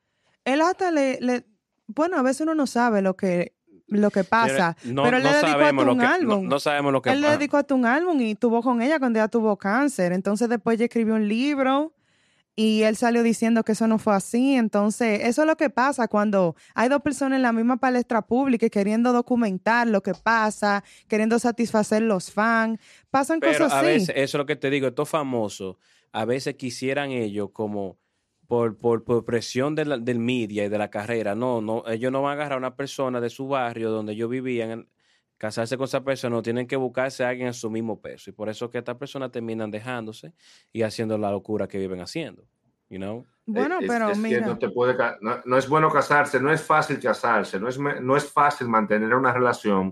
[0.44, 1.44] él hasta le, le-
[1.88, 3.54] bueno, a veces uno no sabe lo que,
[3.88, 6.42] lo que pasa, no, pero él no le dedicó sabemos hasta lo un que, álbum.
[6.44, 8.98] No, no sabemos lo que él le dedicó hasta un álbum y tuvo con ella
[8.98, 10.12] cuando ella tuvo cáncer.
[10.12, 11.92] Entonces después ella escribió un libro
[12.54, 14.56] y él salió diciendo que eso no fue así.
[14.56, 18.66] Entonces eso es lo que pasa cuando hay dos personas en la misma palestra pública
[18.66, 22.80] y queriendo documentar lo que pasa, queriendo satisfacer los fans.
[23.10, 23.86] Pasan Pero cosas a así.
[23.86, 25.76] veces, eso es lo que te digo, estos famosos,
[26.12, 27.96] a veces quisieran ellos como
[28.48, 32.10] por, por, por presión de la- del media y de la carrera, no, no, ellos
[32.10, 34.88] no van a agarrar a una persona de su barrio donde ellos vivían,
[35.36, 38.30] casarse con esa persona, no tienen que buscarse a alguien en su mismo peso.
[38.30, 40.32] Y por eso es que estas personas terminan dejándose
[40.72, 42.42] y haciendo la locura que viven haciendo.
[42.90, 43.24] You know?
[43.46, 44.46] bueno, Es- pero es mira.
[44.46, 47.78] no, te puede ca- no, no es bueno casarse, no es fácil casarse, no es,
[47.78, 49.90] no es fácil mantener una relación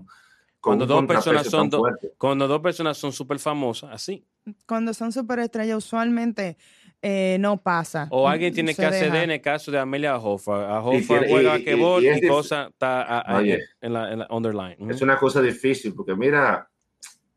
[0.59, 1.83] con Cuando un dos personas son do-.
[2.17, 4.25] Cuando dos personas son súper famosas, así.
[4.65, 6.57] cuando son superestrellas usualmente
[7.01, 8.07] eh, no pasa.
[8.11, 9.23] O alguien tiene Se que acceder deja.
[9.23, 10.75] en el caso de Amelia Hoffa.
[10.75, 13.59] A Hoffa juega y- y- basquetbol y y, es cosa está a- a- Oye.
[13.81, 14.89] en, la, en la underline.
[14.91, 16.69] Es una cosa difícil, porque mira,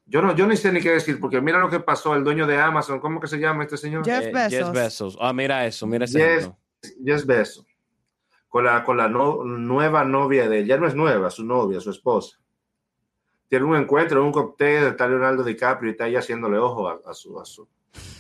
[0.06, 2.46] yo no, yo ni sé ni qué decir, porque mira lo que pasó, el dueño
[2.46, 4.04] de Amazon, ¿cómo que se llama este señor?
[4.04, 4.72] Jeff Eh, Bezos.
[4.72, 5.18] Bezos.
[5.20, 6.26] Ah, mira eso, mira ese Yes.
[6.28, 6.58] ejemplo.
[7.04, 7.66] Jeff Bezos,
[8.48, 11.78] con la, con la no- nueva novia de él, ya no es nueva, su novia,
[11.80, 12.38] su esposa.
[13.48, 17.12] Tiene un encuentro, un cóctel, está Leonardo DiCaprio y está ahí haciéndole ojo a, a
[17.14, 17.68] su, a su,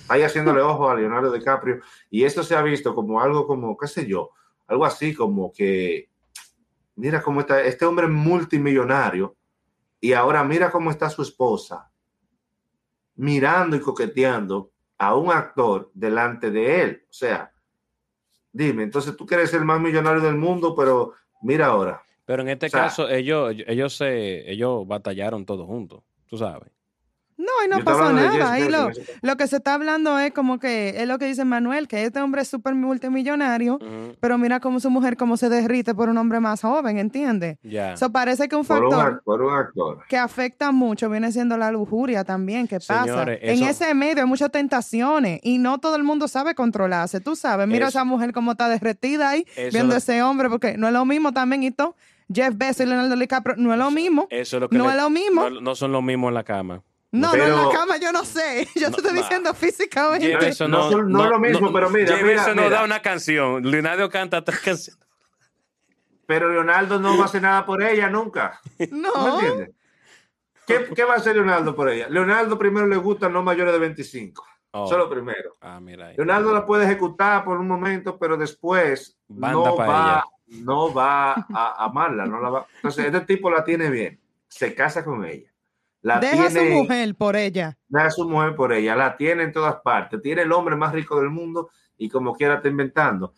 [0.08, 1.80] ahí haciéndole ojo a Leonardo DiCaprio.
[2.10, 4.30] Y esto se ha visto como algo como, qué sé yo,
[4.66, 6.08] algo así como que,
[6.96, 9.36] mira cómo está este hombre multimillonario
[10.00, 11.90] y ahora mira cómo está su esposa,
[13.16, 17.04] mirando y coqueteando a un actor delante de él.
[17.08, 17.52] O sea,
[18.52, 22.02] dime, entonces tú quieres ser el más millonario del mundo, pero mira ahora.
[22.24, 26.70] Pero en este O sea- caso, ellos, ellos se, ellos batallaron todos juntos, tú sabes.
[27.40, 28.52] No, y no pasó nada.
[28.52, 28.90] Ahí lo,
[29.22, 32.20] lo que se está hablando es como que es lo que dice Manuel, que este
[32.20, 33.78] hombre es súper multimillonario,
[34.20, 37.56] pero mira cómo su mujer cómo se derrite por un hombre más joven, ¿entiendes?
[37.62, 37.94] Ya.
[37.94, 39.98] Eso parece que un por, un, factor ac- por un actor.
[40.08, 43.04] que afecta mucho viene siendo la lujuria también, que pasa.
[43.04, 47.20] Señores, En ese medio hay muchas tentaciones y no todo el mundo sabe controlarse.
[47.20, 50.48] Tú sabes, mira Eso- esa mujer como está derretida ahí, Eso viendo lo- ese hombre,
[50.50, 51.96] porque no es lo mismo también, y todo.
[52.32, 54.28] Jeff Bezos y Leonardo DiCaprio, no es lo mismo.
[54.30, 55.50] Eso es lo que No le- es lo mismo.
[55.50, 56.82] No, no son lo mismo en la cama.
[57.12, 58.68] No, no Pero- en la cama, yo no sé.
[58.76, 60.28] Yo No, te estoy diciendo físicamente.
[60.68, 62.76] No son- no es lo mismo, pero mira, Jeff mira, Bezos no mira.
[62.78, 63.68] da una canción.
[63.68, 65.00] Leonardo canta tres canciones.
[66.26, 68.60] Pero Leonardo no va a hacer nada por ella nunca.
[68.90, 69.12] No.
[69.14, 69.70] ¿No me entiendes?
[70.66, 72.08] ¿Qué, qué va a hacer Leonardo por ella?
[72.08, 74.46] Leonardo primero le gusta no mayores de 25.
[74.70, 74.86] Oh.
[74.86, 75.56] Solo primero.
[75.60, 76.16] Ah, mira ahí.
[76.16, 80.24] Leonardo la puede ejecutar por un momento, pero después Banda no va, ella.
[80.64, 82.24] no va a amarla.
[82.26, 82.66] No la va.
[82.76, 84.20] Entonces, este tipo la tiene bien.
[84.46, 85.49] Se casa con ella.
[86.02, 87.76] La Deja a su mujer por ella.
[87.88, 88.96] deja a su mujer por ella.
[88.96, 90.20] La tiene en todas partes.
[90.22, 93.34] Tiene el hombre más rico del mundo y como quiera está inventando.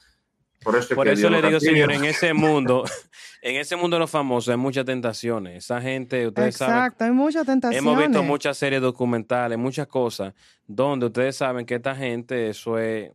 [0.63, 2.85] Por eso, es Por que eso le digo, señor, en ese mundo,
[3.43, 5.65] en ese mundo de los famosos hay muchas tentaciones.
[5.65, 7.79] Esa gente, ustedes saben, Exacto, hay muchas tentaciones.
[7.79, 10.33] hemos visto muchas series documentales, muchas cosas,
[10.65, 13.11] donde ustedes saben que esta gente, eso es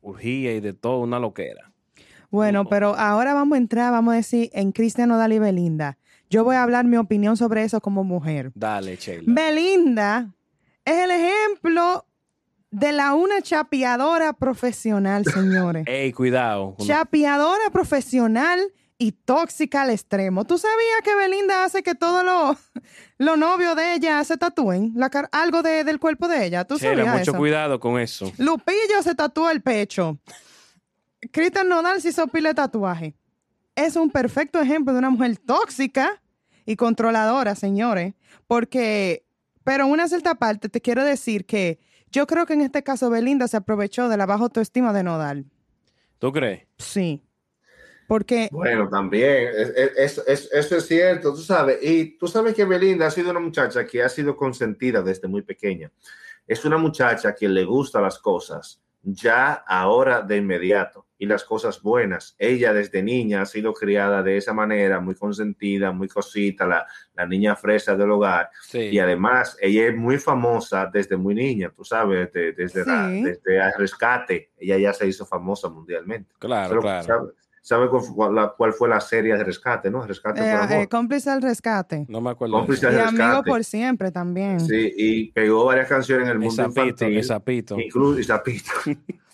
[0.00, 1.72] urgía y de todo, una loquera.
[2.30, 5.98] Bueno, pero ahora vamos a entrar, vamos a decir, en Cristian Nodal y Belinda.
[6.30, 8.52] Yo voy a hablar mi opinión sobre eso como mujer.
[8.54, 9.24] Dale, Sheila.
[9.26, 10.34] Belinda
[10.84, 12.04] es el ejemplo
[12.70, 15.84] de la una chapeadora profesional, señores.
[15.88, 16.76] Ey, cuidado.
[16.84, 18.60] chapeadora profesional
[18.98, 20.44] y tóxica al extremo.
[20.46, 22.56] ¿Tú sabías que Belinda hace que todos los
[23.18, 26.64] los novios de ella se tatúen la algo de- del cuerpo de ella?
[26.64, 27.38] ¿Tú Sheila, sabías mucho eso?
[27.38, 28.32] cuidado con eso.
[28.38, 30.18] Lupillo se tatúa el pecho.
[31.32, 33.14] Cristian Nodal se hizo pile de tatuaje.
[33.76, 36.20] Es un perfecto ejemplo de una mujer tóxica
[36.64, 38.14] y controladora, señores.
[38.46, 39.24] Porque,
[39.64, 41.78] pero en una cierta parte te quiero decir que
[42.10, 45.44] yo creo que en este caso Belinda se aprovechó de la baja autoestima de Nodal.
[46.18, 46.66] ¿Tú crees?
[46.78, 47.22] Sí.
[48.08, 51.78] Porque Bueno, también, es- es- es- eso es cierto, tú sabes.
[51.82, 55.42] Y tú sabes que Belinda ha sido una muchacha que ha sido consentida desde muy
[55.42, 55.90] pequeña.
[56.46, 61.80] Es una muchacha que le gusta las cosas ya ahora de inmediato y las cosas
[61.82, 62.34] buenas.
[62.38, 67.26] Ella desde niña ha sido criada de esa manera, muy consentida, muy cosita, la, la
[67.26, 68.50] niña fresa del hogar.
[68.62, 68.78] Sí.
[68.92, 73.22] Y además, ella es muy famosa desde muy niña, tú sabes, de- desde, la- Sí.
[73.22, 74.50] desde el rescate.
[74.58, 76.34] Ella ya se hizo famosa mundialmente.
[76.38, 77.04] Claro, Solo- claro.
[77.04, 77.30] ¿Sabe,
[77.62, 80.06] sabe cuál, fue la, cuál fue la serie de rescate, no?
[80.06, 80.72] Rescate por eh, amor.
[80.72, 82.04] eh, cómplice al rescate.
[82.08, 82.54] No me acuerdo.
[82.58, 82.92] Cómplice eso.
[82.94, 83.50] Y de amigo rescate.
[83.50, 84.60] por siempre también.
[84.60, 87.16] Sí, y pegó varias canciones en el mundo sapito, infantil.
[87.16, 87.80] el sapito.
[87.80, 88.70] Incluso el sapito.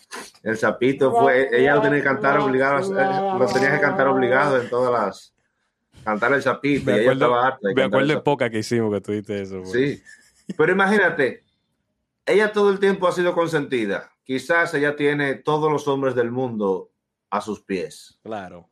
[0.43, 4.61] El sapito fue, ella lo tenía que cantar obligado, eh, lo tenía que cantar obligado
[4.61, 5.33] en todas las,
[6.03, 8.59] cantar el sapito, Me y ella acuerdo, estaba harta de me acuerdo de poca que
[8.59, 9.61] hicimos que tú dijiste eso.
[9.61, 9.95] güey.
[9.97, 10.03] Sí,
[10.57, 11.43] pero imagínate,
[12.25, 14.11] ella todo el tiempo ha sido consentida.
[14.23, 16.91] Quizás ella tiene todos los hombres del mundo
[17.29, 18.19] a sus pies.
[18.23, 18.69] Claro.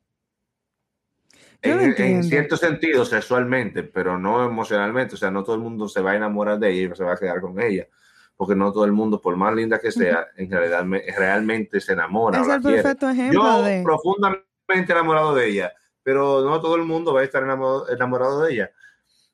[1.62, 2.28] En, en entiendo.
[2.28, 5.16] cierto sentido, sexualmente, pero no emocionalmente.
[5.16, 7.14] O sea, no todo el mundo se va a enamorar de ella y se va
[7.14, 7.88] a quedar con ella.
[8.42, 11.94] Porque no todo el mundo, por más linda que sea, en realidad me- realmente se
[11.94, 12.42] enamora.
[12.42, 12.82] Es el quiere.
[12.82, 13.84] perfecto ejemplo Yo de...
[13.84, 18.54] profundamente enamorado de ella, pero no todo el mundo va a estar enamorado, enamorado de
[18.54, 18.72] ella.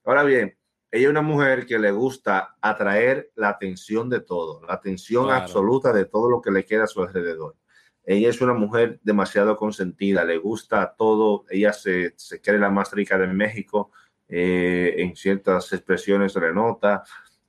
[0.03, 0.57] Ahora bien,
[0.91, 5.41] ella es una mujer que le gusta atraer la atención de todo, la atención Claro.
[5.41, 7.55] absoluta de todo lo que le queda a su alrededor.
[8.03, 12.91] Ella es una mujer demasiado consentida, le gusta todo, ella se, se cree la más
[12.91, 13.89] rica de México,
[14.27, 17.03] eh, en ciertas expresiones se le nota,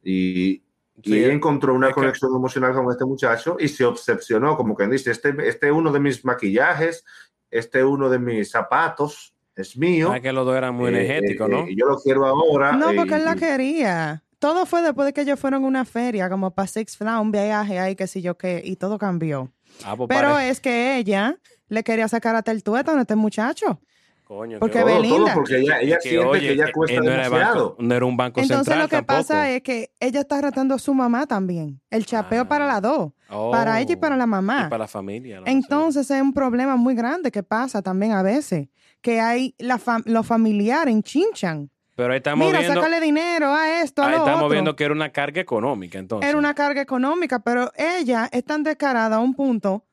[0.05, 0.63] y
[1.05, 4.75] Sí, ella encontró una es que- conexión emocional con este muchacho y se obsesionó, como
[4.75, 7.05] quien dice, este, este es uno de mis maquillajes,
[7.51, 10.11] este es uno de mis zapatos, es mío.
[10.13, 11.59] Ah, que los dos eran muy eh, energéticos, eh, ¿no?
[11.67, 12.73] eh, yo lo quiero ahora.
[12.73, 14.23] No, eh, porque él la y- quería.
[14.39, 17.33] Todo fue después de que ellos fueron a una feria, como para Six Flags, un
[17.33, 19.51] viaje ahí, qué sé yo qué, y todo cambió.
[19.85, 21.37] Ah, pues Pero pare- es que ella
[21.69, 23.81] le quería sacar hasta el tuétano a este muchacho.
[24.29, 25.35] Coño, porque que- todo, todo, Belinda.
[25.35, 27.68] porque ella, ella que, siente oye, que ella cuesta no, era demasiado.
[27.70, 29.16] banco- no era un banco Entonces central lo que tampoco.
[29.18, 31.81] pasa es que ella está tratando a su mamá también.
[31.91, 32.49] El chapeo Ah.
[32.49, 33.11] para las dos.
[33.31, 34.64] Oh, para ella y para la mamá.
[34.66, 35.41] Y para la familia.
[35.41, 35.47] ¿no?
[35.47, 38.68] Entonces es un problema muy grande que pasa también a veces.
[39.01, 41.70] Que hay la fam- los familiares chinchan.
[41.95, 44.51] Pero ahí estamos Mira, viendo, sácale dinero a esto, a ahí lo estamos otro.
[44.51, 46.29] viendo que era una carga económica, entonces.
[46.29, 49.85] Era una carga económica, pero ella es tan descarada a un punto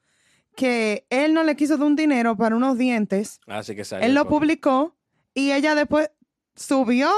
[0.55, 3.39] que él no le quiso dar un dinero para unos dientes.
[3.47, 4.95] Así que salió Él lo publicó
[5.33, 6.09] y ella después
[6.55, 7.09] subió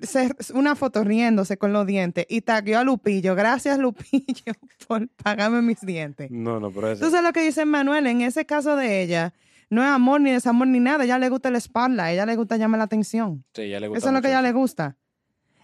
[0.00, 3.34] se- una foto riéndose con los dientes y tagueó a Lupillo.
[3.34, 4.52] Gracias, Lupillo,
[4.88, 6.30] por pagarme mis dientes.
[6.30, 7.04] No, no, pero eso.
[7.04, 9.34] Entonces lo que dice Manuel, en ese caso de ella,
[9.70, 11.02] no es amor ni desamor ni nada.
[11.02, 13.44] A ella le gusta el spotlight, a ella le gusta llamar la atención.
[13.54, 14.96] Sí, ya le gusta Eso es lo que a mucho ella le gusta.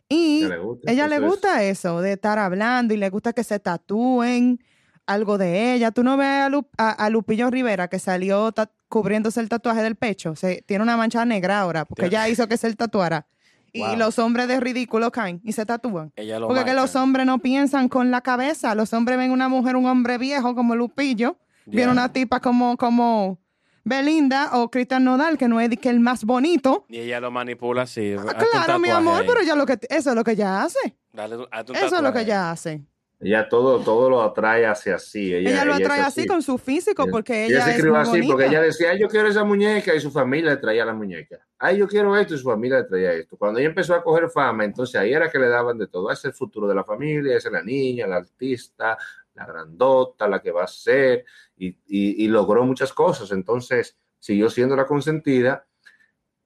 [0.09, 3.43] Y Ella le gusta, ella le gusta eso, de estar hablando y le gusta que
[3.45, 4.59] se tatúen
[5.07, 5.91] algo de ella.
[5.91, 8.53] Tú no ves a, Lu- a- a Lupillo Rivera que salió
[8.89, 10.37] cubriéndose el tatuaje del pecho.
[10.37, 13.27] Se, tiene una mancha negra ahora porque ella hizo que se tatuara.
[13.73, 13.97] Y Wow.
[13.97, 16.13] los hombres de ridículo caen y se tatúan.
[16.17, 18.73] Lo Porque que los hombres no piensan con la cabeza.
[18.77, 21.37] Los hombres ven una mujer, un hombre viejo como Lupillo.
[21.67, 21.73] Ya.
[21.79, 23.41] Viene una tipa como, como
[23.83, 26.87] Belinda o Cristian Nodal, que no es que el más bonito.
[26.89, 28.15] Y ella lo manipula así.
[28.17, 29.27] Ah, claro, mi amor, ahí.
[29.27, 30.97] pero ella lo que, eso es lo que ella hace.
[31.13, 31.37] Dale,
[31.75, 32.83] Eso es lo que ella hace.
[33.25, 35.35] Ella todo, todo lo atrae hacia sí.
[35.35, 38.01] Ella, Ella, lo ella atrae así con su físico porque ella, se es escribió muy
[38.03, 38.33] así bonita.
[38.33, 41.39] porque ella decía, "Ay, yo quiero esa muñeca y su familia le traía la muñeca.
[41.59, 43.37] Ay, yo quiero esto y su familia le traía esto.
[43.37, 46.11] Cuando ella empezó a coger fama, entonces ahí era que le daban de todo.
[46.11, 48.99] Ese es el futuro de la familia, esa es la niña, la artista,
[49.35, 51.25] la grandota, la que va a ser
[51.57, 53.33] y, y- y logró muchas cosas.
[53.33, 55.66] Entonces siguió siendo la consentida.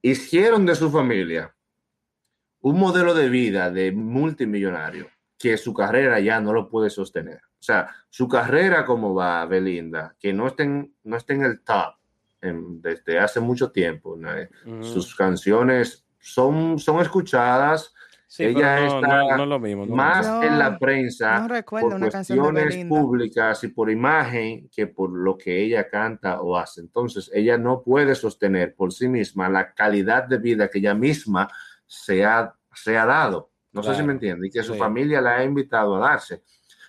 [0.01, 1.55] Hicieron de su familia
[2.61, 5.09] un modelo de vida de multimillonario
[5.39, 7.37] que su carrera ya no lo puede sostener.
[7.61, 11.61] O sea, su carrera como va Belinda, que no está en, no está en el
[11.61, 11.95] top
[12.41, 14.17] en- desde hace mucho tiempo.
[14.17, 14.31] ¿no?
[14.83, 17.95] Sus canciones son, son escuchadas
[18.31, 19.81] Sí, ella no, está no, lo mismo.
[19.81, 23.69] no es lo más Yo en la prensa no recuerdo por una cuestiones públicas y
[23.69, 26.83] por imagen que por lo que ella canta o hace.
[26.83, 31.49] Entonces, ella no puede sostener por sí misma la calidad de vida que ella misma
[31.87, 33.51] se ha, se ha dado.
[33.73, 34.79] No sé si Claro, me entiende, y que su sí.
[34.79, 36.43] familia la ha invitado a darse.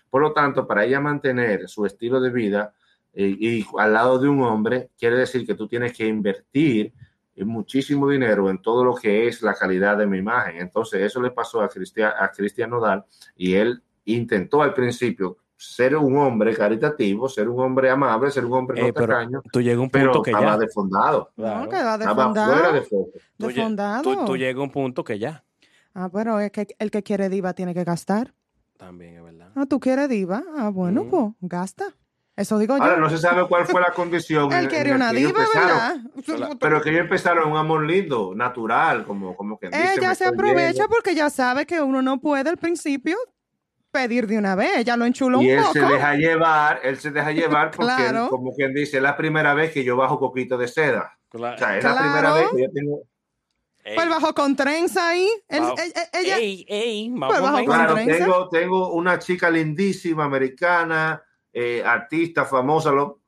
[0.09, 2.73] Por lo tanto, para ella mantener su estilo de vida
[3.13, 6.93] eh, y al lado de un hombre, quiere decir que tú tienes que invertir
[7.37, 10.57] muchísimo dinero en todo lo que es la calidad de mi imagen.
[10.57, 13.05] Entonces, eso le pasó a Cristian, a Cristian Nodal
[13.35, 18.53] y él intentó al principio ser un hombre caritativo, ser un hombre amable, ser un
[18.53, 20.57] hombre Eh, no pero tacaño, Tú llegas a un pero punto que estaba ya.
[20.57, 21.59] defondado, Claro.
[21.59, 23.11] No, estaba fuera de foco.
[23.37, 25.43] Tú llegas a un punto que ya.
[25.93, 28.33] Ah, pero es que el que quiere diva tiene que gastar.
[28.77, 29.49] También es verdad.
[29.55, 30.43] Ah, tú quieres diva.
[30.57, 31.09] Ah, bueno, Mm.
[31.09, 31.85] pues gasta.
[32.35, 32.83] Eso digo yo.
[32.83, 34.51] Ahora no se sabe cuál fue la condición.
[34.53, 35.39] Él quería una que diva.
[35.53, 35.97] ¿verdad?
[36.59, 41.13] Pero que ellos empezaron un amor lindo, natural, como, como que Ella se aprovecha porque
[41.15, 43.17] ya sabe que uno no puede al principio
[43.91, 44.77] pedir de una vez.
[44.77, 45.73] Ella lo enchuló Y un él poco.
[45.73, 48.23] se deja llevar, él se deja llevar porque, Claro.
[48.25, 51.17] él, como quien dice, es la primera vez que yo bajo poquito de seda.
[51.27, 51.55] Claro.
[51.55, 52.99] O sea, es la primera vez que yo tengo...
[53.83, 55.29] Ey, Pues bajó con trenza ahí.
[55.47, 55.75] Él- Wow.
[55.77, 58.17] e- e- ella, ey, ey, Pues vamos bajo a- con Claro, trenza.
[58.17, 61.23] tengo, tengo una chica lindísima, americana,
[61.53, 63.21] eh, artista, famosa, lo,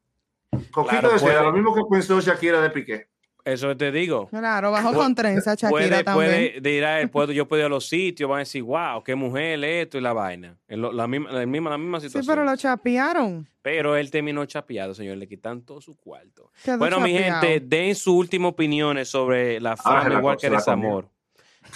[0.71, 1.43] coquito Claro, de seda, puede.
[1.45, 3.09] lo mismo que pensó Shakira de Piqué.
[3.43, 4.27] Eso te digo.
[4.29, 6.13] claro, bajó Pu- con trenza, Shakira Puede, también.
[6.31, 9.15] puede, dirá él, puedo, yo puedo ir a los sitios, van a decir, wow, qué
[9.15, 10.57] mujer esto y la vaina.
[10.67, 12.35] La, misma, la, misma, la misma Sí, situación.
[12.35, 13.47] pero lo chapearon.
[13.63, 15.17] Pero él terminó chapeado, señor.
[15.17, 16.51] Le quitan todo su cuarto.
[16.63, 20.53] Quedó bueno, mi gente, den sus últimas opiniones sobre la se fama igual que se
[20.53, 21.09] desamor.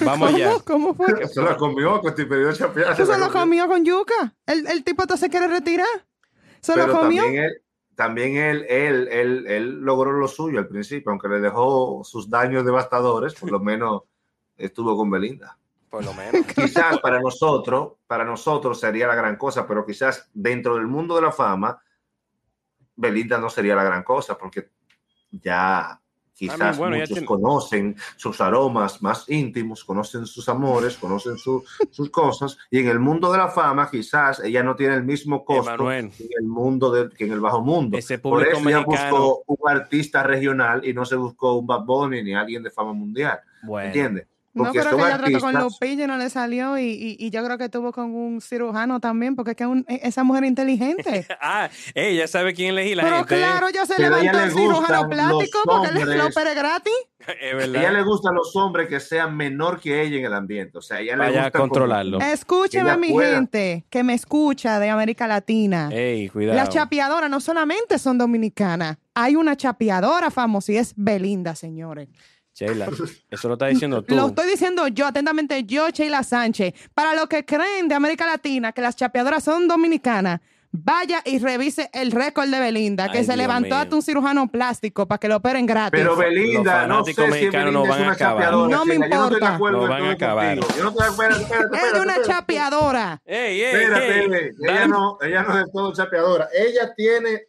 [0.02, 0.50] Vamos allá.
[0.66, 0.94] ¿Cómo?
[0.94, 1.28] ¿Cómo fue?
[1.28, 2.96] Se la comió con este periodo chapeado.
[2.96, 4.34] ¿Tú se lo comió con yuca?
[4.46, 5.88] ¿El, el tipo te se quiere retirar?
[6.62, 7.22] ¿Se Pero lo comió?
[7.24, 7.52] también él,
[7.96, 12.66] también él, él, él, él logró lo suyo al principio, aunque le dejó sus daños
[12.66, 14.04] devastadores, por lo menos
[14.58, 15.58] estuvo con Belinda.
[15.90, 16.46] Por lo menos.
[16.56, 21.22] Quizás para nosotros, para nosotros sería la gran cosa, pero quizás dentro del mundo de
[21.22, 21.82] la fama,
[22.98, 24.72] Belinda no sería la gran cosa, porque
[25.32, 26.00] ya
[26.36, 32.58] quizás bueno, muchos conocen sus aromas más íntimos, conocen sus amores, conocen su- sus cosas,
[32.70, 36.12] y en el mundo de la fama quizás ella no tiene el mismo costo Emanuel.
[36.20, 37.98] en el mundo del, que en el bajo mundo.
[37.98, 39.18] Ese Por eso ella mexicano.
[39.18, 42.94] buscó un artista regional y no se buscó un Bad Bunny ni alguien de fama
[42.94, 43.88] mundial, Bueno.
[43.88, 44.28] ¿entiendes?
[44.64, 46.78] No, pero son que ella trató con Lupillo y no le salió.
[46.78, 49.86] Y, y, y yo creo que tuvo con un cirujano también, porque es que un-
[49.88, 51.28] e, esa mujer inteligente.
[51.42, 53.36] Ah, ella sabe quién elegir la pero gente.
[53.36, 53.38] ¿eh?
[53.40, 56.18] claro, ya se Pero levantó le el cirujano plástico los porque le hombres.
[56.18, 56.94] lo opere gratis.
[57.26, 58.06] Es A ella le verdad.
[58.06, 60.78] gustan los hombres que sean menor que ella en el ambiente.
[60.78, 62.20] O sea, ella le Vaya a gusta como- controlarlo.
[62.20, 63.36] Escúcheme, ella mi pueda.
[63.36, 65.90] gente, que me escucha de América Latina.
[65.92, 66.56] Ey, cuidado.
[66.58, 72.10] Las chapeadoras no solamente son dominicanas, hay una chapeadora famosa y es Belinda, señores.
[72.56, 72.88] Sheila,
[73.30, 74.16] eso lo estás diciendo tú.
[74.16, 76.74] Lo estoy diciendo yo, atentamente yo, Sheila Sánchez.
[76.94, 80.40] Para los que creen de América Latina que las chapeadoras son dominicanas,
[80.72, 83.78] vaya y revise el récord de Belinda, que Ay, se Dios levantó mío.
[83.78, 85.92] hasta un cirujano plástico para que lo operen gratis.
[86.00, 88.44] Pero Belinda, no sé si Belinda no es van a una acabar.
[88.44, 88.76] chapeadora.
[88.78, 89.56] No me Sheila, Yo no estoy de importa.
[89.56, 90.58] acuerdo No van a acabar.
[90.60, 90.76] contigo.
[90.78, 91.38] Yo no estoy de acuerdo.
[91.42, 92.24] Espérate, es una espérate.
[92.28, 93.22] chapeadora.
[93.26, 94.50] Ey, ey, Espérate, ey.
[94.64, 96.48] ella no, ella no es de todo chapeadora.
[96.54, 97.42] Ella tiene,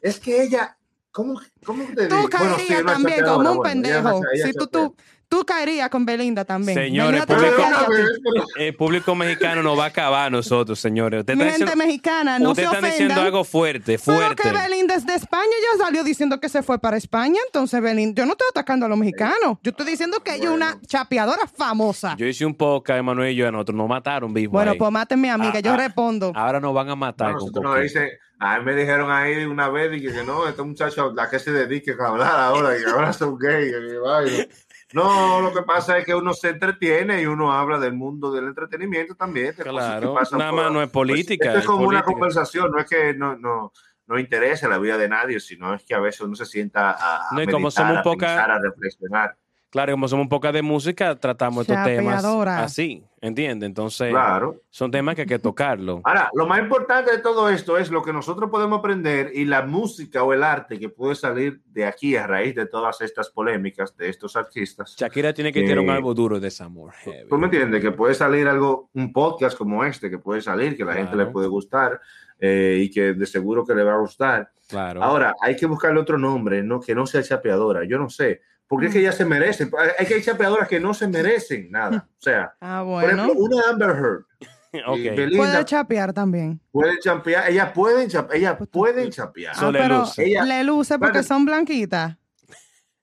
[0.00, 0.76] es que ella,
[1.12, 2.06] ¿cómo, cómo te?
[2.08, 4.20] Tú caerías sí, también como un bueno, pendejo.
[4.32, 4.96] ella si es tú, tú,
[5.28, 6.76] tú caerías con Belinda también.
[6.76, 7.56] Señores, público-.
[7.88, 11.20] Pero- El público mexicano nos va a acabar a nosotros, señores.
[11.20, 14.42] Usted Mi está gente diciendo, mexicana, no usted se está diciendo algo fuerte, Pero fuerte.
[14.42, 18.20] que Belinda es de España, ya salió diciendo que se fue para España, entonces Belinda,
[18.22, 21.46] yo no estoy atacando a los mexicanos, yo estoy diciendo que ella es una chapeadora
[21.46, 22.14] famosa.
[22.18, 24.78] Yo hice un podcast, Emanuel y yo, a nosotros nos mataron vivo bueno, ahí.
[24.78, 26.32] pues mátenme a mí, que Ah, yo ah, respondo.
[26.34, 28.08] Ahora nos van a matar No, con nosotros nos dicen,
[28.44, 31.52] a mí me dijeron ahí una vez y que, no, este muchacho, la que se
[31.52, 34.46] dedique a hablar ahora, que ahora son que vaina.
[34.92, 38.46] No, lo que pasa es que uno se entretiene y uno habla del mundo del
[38.48, 39.54] entretenimiento también.
[39.56, 42.12] de cosas que Claro, nada más no es política, esto es es como una política.
[42.12, 43.72] conversación, no es que no, no,
[44.06, 47.28] no interese la vida de nadie, sino es que a veces uno se sienta a,
[47.30, 49.36] a No, y como meditar, somos a poca- pensar, a reflexionar.
[49.72, 53.66] Claro, como somos un poco de música, tratamos estos temas así, ¿entiendes?
[53.66, 54.60] Entonces, Claro.
[54.68, 56.02] son temas que hay que tocarlo.
[56.04, 59.62] Ahora, lo más importante de todo esto es lo que nosotros podemos aprender y la
[59.62, 63.96] música o el arte que puede salir de aquí a raíz de todas estas polémicas
[63.96, 64.94] de estos artistas.
[64.98, 66.92] Shakira tiene que Eh, tirar un algo duro de desamor.
[66.92, 67.28] heavy.
[67.30, 67.80] ¿Tú me entiendes?
[67.80, 71.28] Que puede salir algo, un podcast como este, que puede salir, que la gente Claro.
[71.28, 71.98] le puede gustar
[72.44, 74.50] eh, y que de seguro que le va a gustar.
[74.68, 75.02] Claro.
[75.02, 76.78] Ahora, hay que buscarle otro nombre, ¿no?
[76.78, 77.84] que no sea chapeadora.
[77.84, 78.42] Yo no sé.
[78.72, 79.70] Porque es que ellas se merecen.
[79.98, 82.08] Hay que hay chapeadoras que no se merecen nada.
[82.08, 83.40] O sea, Ah, por ejemplo, bueno.
[83.58, 84.24] una Amber Heard.
[84.86, 84.96] Ok.
[84.96, 86.58] y Belinda Puede chapear también.
[86.70, 87.50] pueden chapear.
[87.50, 89.52] Ellas pueden, chape- ellas pueden chapear.
[89.58, 90.24] Ah, le pero luce.
[90.24, 92.16] Ella- le luce porque son blanquitas.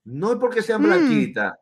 [0.05, 0.85] No es porque sean Mm.
[0.85, 1.53] blanquitas.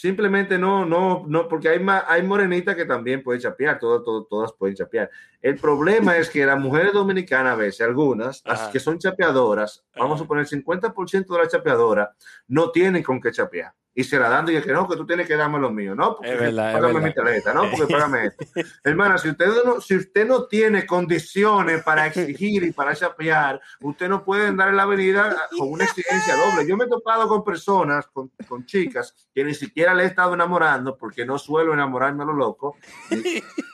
[0.00, 4.28] Simplemente no, no, no, porque hay, ma- hay morenitas que también pueden chapear, todas, todas,
[4.28, 5.10] todas pueden chapear.
[5.42, 10.14] El problema es que las mujeres dominicanas, a veces, algunas, las que son chapeadoras, vamos
[10.14, 12.10] a suponer 50% de las chapeadoras,
[12.46, 13.72] no tienen con qué chapear.
[13.98, 16.14] Y se la dan y que no, que tú tienes que darme lo mío, ¿no?
[16.14, 17.08] Porque Es verdad, es págame verdad.
[17.08, 17.68] mi tarjeta, ¿no?
[17.68, 18.44] Porque págame esto.
[18.84, 24.08] Hermana, si usted, no, si usted no tiene condiciones para exigir y para chapear, usted
[24.08, 26.64] no puede andar en la avenida con una exigencia doble.
[26.68, 30.32] Yo me he topado con personas, con, con chicas, que ni siquiera le he estado
[30.32, 32.76] enamorando, porque no suelo enamorarme a lo loco.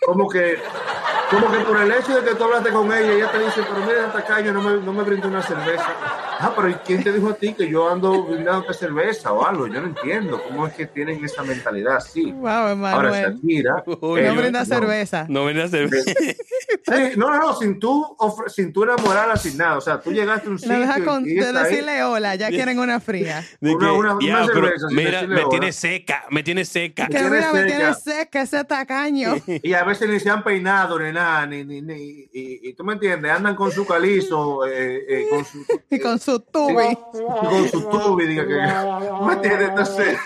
[0.06, 0.56] Como que,
[1.30, 3.86] como que por el hecho de que tú hablaste con ella, ella te dice, pero
[3.86, 5.94] mira, tacaño, no me, no me brindó una cerveza.
[6.38, 9.66] Ah, pero ¿y quién te dijo a ti que yo ando brindándote cerveza o algo?
[9.66, 12.32] Yo no entiendo cómo es que tienen esa mentalidad así.
[12.32, 12.48] Wow,
[12.86, 13.10] Ahora.
[13.22, 15.26] Shakira, Uy, No eh, brinda no, cerveza.
[15.28, 15.88] No viene a ser.
[15.90, 18.16] Sí, no, no, no, sin tú,
[18.48, 19.78] sin tú enamorarla, sin nada.
[19.78, 21.52] O sea, tú llegaste a un La sitio deja con, y, de ahí.
[21.54, 23.44] decirle hola, ya quieren una fría.
[23.60, 25.48] De Una- que, una- "Ya, cerveza mira, me hora".
[25.50, 27.06] tiene seca, me tiene seca.
[27.08, 29.34] Que mira, me tiene seca ese tacaño.
[29.62, 32.84] Y a veces ni se han peinado ni nada, ni, ni, ni- y, y tú
[32.84, 36.96] me entiendes, andan con su calizo, eh, eh, con su, Y con su tubi.
[37.48, 39.68] con su tubi, diga que, ¿tú ¿me entiendes?
[39.70, 40.18] Entonces,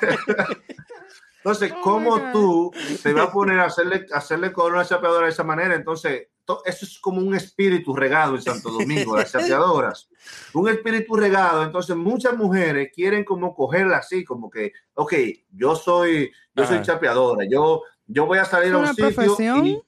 [1.39, 2.73] entonces ¿cómo tú
[3.03, 5.75] te vas a poner a hacerle, a hacerle con una chapeadora de esa manera?
[5.75, 10.09] Entonces, to- eso es como un espíritu regado en Santo Domingo, las chapeadoras.
[10.53, 15.15] Un espíritu regado, entonces muchas mujeres quieren como cogerla así, como que, ok,
[15.51, 19.67] yo soy, yo soy chapeadora, yo, yo voy a salir a un sitio profesión.
[19.67, 19.83] y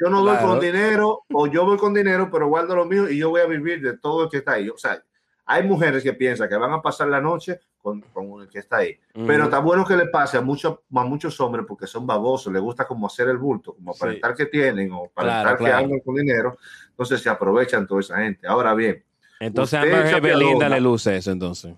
[0.00, 0.48] yo no voy Claro.
[0.48, 3.46] con dinero, o yo voy con dinero, pero guardo lo mío y yo voy a
[3.46, 4.68] vivir de todo el que está ahí.
[4.68, 5.02] O sea,
[5.52, 8.78] hay mujeres que piensan que van a pasar la noche con, con el que está
[8.78, 8.98] ahí.
[9.12, 9.42] Pero Ujú.
[9.44, 12.86] está bueno que le pase a, muchos a muchos hombres porque son babosos, les gusta
[12.86, 13.98] como hacer el bulto, como Sí.
[14.02, 15.84] aparentar que tienen o aparentar Claro, que claro.
[15.84, 16.56] andan con dinero.
[16.90, 18.46] Entonces se aprovechan toda esa gente.
[18.46, 19.04] Ahora bien,
[19.40, 20.20] Entonces chapeadora.
[20.20, 21.74] Belinda le luce eso entonces.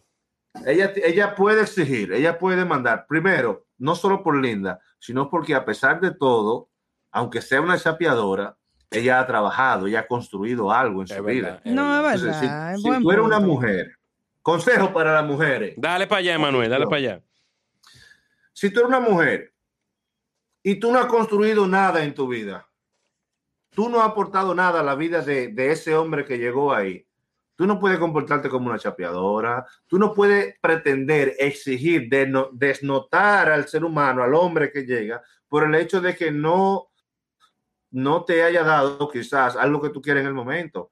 [0.66, 5.64] ella, ella puede exigir, ella puede demandar, primero, no solo por Linda, sino porque a
[5.64, 6.68] pesar de todo,
[7.10, 8.56] aunque sea una chapeadora,
[8.96, 11.60] ella ha trabajado, ella ha construido algo en Es su verdad, vida.
[11.64, 12.14] es No, verdad.
[12.14, 13.96] Entonces, si- tú eres una mujer,
[14.42, 17.22] consejo para las mujeres, Dale para allá, Emanuel, dale para allá.
[18.52, 19.52] si tú eres una mujer
[20.62, 22.66] y tú no has construido nada en tu vida,
[23.70, 27.06] tú no has aportado nada a la vida de, de ese hombre que llegó ahí,
[27.56, 32.08] tú no puedes comportarte como una chapeadora, tú no puedes pretender, exigir,
[32.52, 36.88] desnotar al ser humano, al hombre que llega, por el hecho de que no,
[37.94, 40.90] no te haya dado quizás algo que tú quieres en el momento.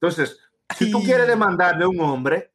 [0.00, 0.38] Entonces,
[0.76, 2.52] si tú quieres demandar de un hombre,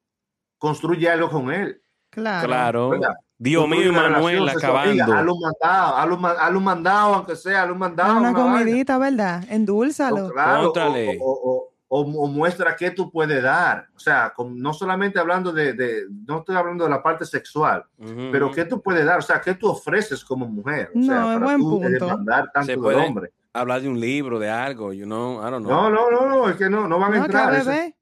[0.57, 1.81] construye algo con él.
[2.09, 2.47] Claro.
[2.47, 2.91] Claro.
[3.37, 3.91] Dios mío.
[3.91, 5.13] Diga, acabando.
[5.13, 5.95] Hazlo mandado,
[6.39, 8.11] hazlo mandado, aunque sea, hazlo mandado.
[8.17, 8.59] Una una vaina.
[8.59, 9.43] comidita, ¿verdad?
[9.49, 10.27] Endúlzalo.
[10.27, 10.79] O, claro, o,
[11.21, 13.87] o- o- o- o muestra qué tú puedes dar.
[13.95, 17.83] O sea, con- no solamente hablando de, de- no estoy hablando de la parte sexual,
[17.97, 18.29] Ujú.
[18.31, 20.91] pero qué tú puedes dar, o sea, qué tú ofreces como mujer.
[20.93, 22.05] O No, sea, es para buen tú punto.
[22.05, 23.31] demandar tanto del puede- hombre.
[23.53, 25.71] Hablar de un libro, de algo, you know, I don't know.
[25.71, 27.53] No, no, no, no, es que no, no van a No, que entrar.
[27.55, 27.95] esas bebé.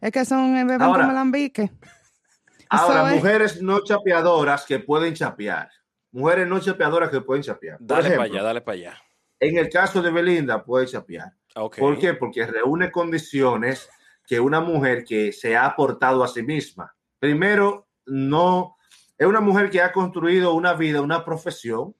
[0.00, 1.70] Es que son eh, beben Ahora- como lambique.
[2.70, 3.16] Ahora, es.
[3.16, 5.68] mujeres no chapeadoras que pueden chapear.
[6.10, 7.76] Mujeres no chapeadoras que pueden chapear.
[7.78, 8.94] Por Dale para allá, dale para allá.
[9.40, 11.32] En el caso de Belinda, puede chapear.
[11.54, 11.76] Ok.
[11.78, 12.14] ¿Por qué?
[12.14, 13.90] Porque reúne condiciones
[14.26, 16.94] que una mujer que se ha aportado a sí misma.
[17.18, 18.76] Primero, no
[19.18, 21.94] es una mujer que ha construido una vida, una profesión.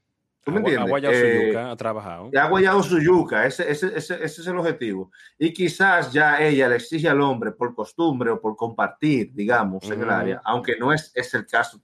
[0.44, 0.86] ¿Tú me entiendes?
[0.86, 2.30] Aguayao su Eh, yuca, ha trabajado.
[2.36, 5.12] ha guayado su yuca, ese, ese, ese, ese es el objetivo.
[5.38, 10.00] Y quizás ya ella le exige al hombre por costumbre o por compartir, digamos, en
[10.00, 10.10] el Ujú.
[10.10, 11.80] área, aunque no es, es el caso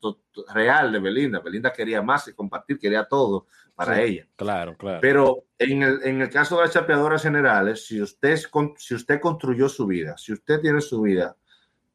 [0.53, 1.39] real de Belinda.
[1.39, 3.47] Belinda quería más que compartir, quería todo
[3.77, 4.01] para Sí.
[4.03, 4.27] ella.
[4.35, 4.99] Claro, claro.
[5.01, 8.97] Pero en el, en el caso de las chapeadoras generales, si usted, es con- si
[8.97, 11.37] usted construyó su vida, si usted tiene su vida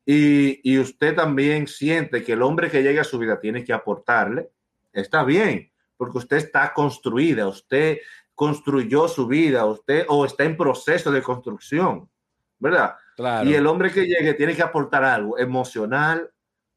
[0.05, 3.74] y, y usted también siente que el hombre que llegue a su vida tiene que
[3.74, 4.49] aportarle,
[4.93, 5.72] está bien,
[6.04, 7.99] porque usted está construida, usted
[8.36, 12.10] construyó su vida, usted o está en proceso de construcción,
[12.60, 12.95] ¿verdad?
[13.16, 13.49] claro.
[13.49, 16.30] Y el hombre que llegue tiene que aportar algo emocional,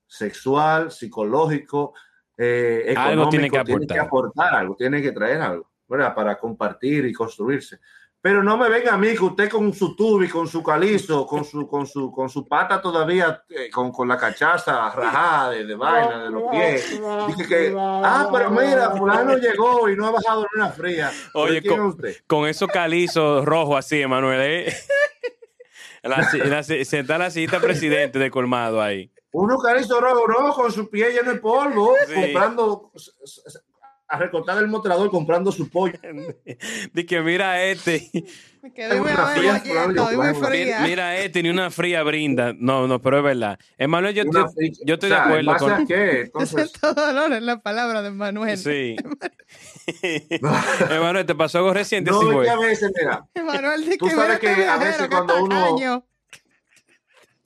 [0.07, 1.95] sexual, psicológico,
[2.37, 3.31] eh, Algo económico.
[3.31, 6.14] tiene que Tiene que aportar algo, tiene que traer algo, ¿verdad?
[6.14, 7.81] Para compartir y construirse.
[8.27, 11.45] Pero no me venga a mí que usted con su tubi, con su calizo, con
[11.45, 15.74] su, con su, con su pata todavía, eh, con, con la cachaza rajada de, de
[15.77, 17.01] vaina, de los pies.
[17.29, 21.12] Dice que, ah, pero mira, fulano llegó y no ha bajado en una fría.
[21.35, 22.16] Oye, ¿Pero ¿quién con- usted?
[22.27, 24.41] Con esos calizos rojos así, Emanuel.
[24.43, 24.74] ¿eh?
[26.03, 29.12] La, la, sentar la sillita presidente de colmado ahí.
[29.33, 32.14] Uno carizo rojo, no, con su pie lleno de polvo, Sí.
[32.14, 32.91] comprando,
[34.09, 35.98] a recortar el mostrador, comprando su pollo.
[36.92, 38.11] Dice que mira a este.
[38.62, 39.61] Me quedé muy Una a fría,
[40.34, 40.80] fría.
[40.80, 42.52] Mira este, ni una fría brinda.
[42.57, 43.59] No, no, pero es verdad.
[43.78, 44.46] Emanuel, yo, yo,
[44.84, 45.72] yo estoy o sea, de acuerdo ¿en base con.
[45.72, 46.20] a qué?
[46.22, 48.59] Entonces, siento dolor en la palabra de Manuel.
[48.59, 48.96] Sí.
[50.90, 52.11] Emanuel, ¿te pasó algo reciente?
[52.11, 54.76] no, sí, es que a veces, mira, Manuel dice Tú que sabes que este a
[54.78, 56.07] veces cuando uno-.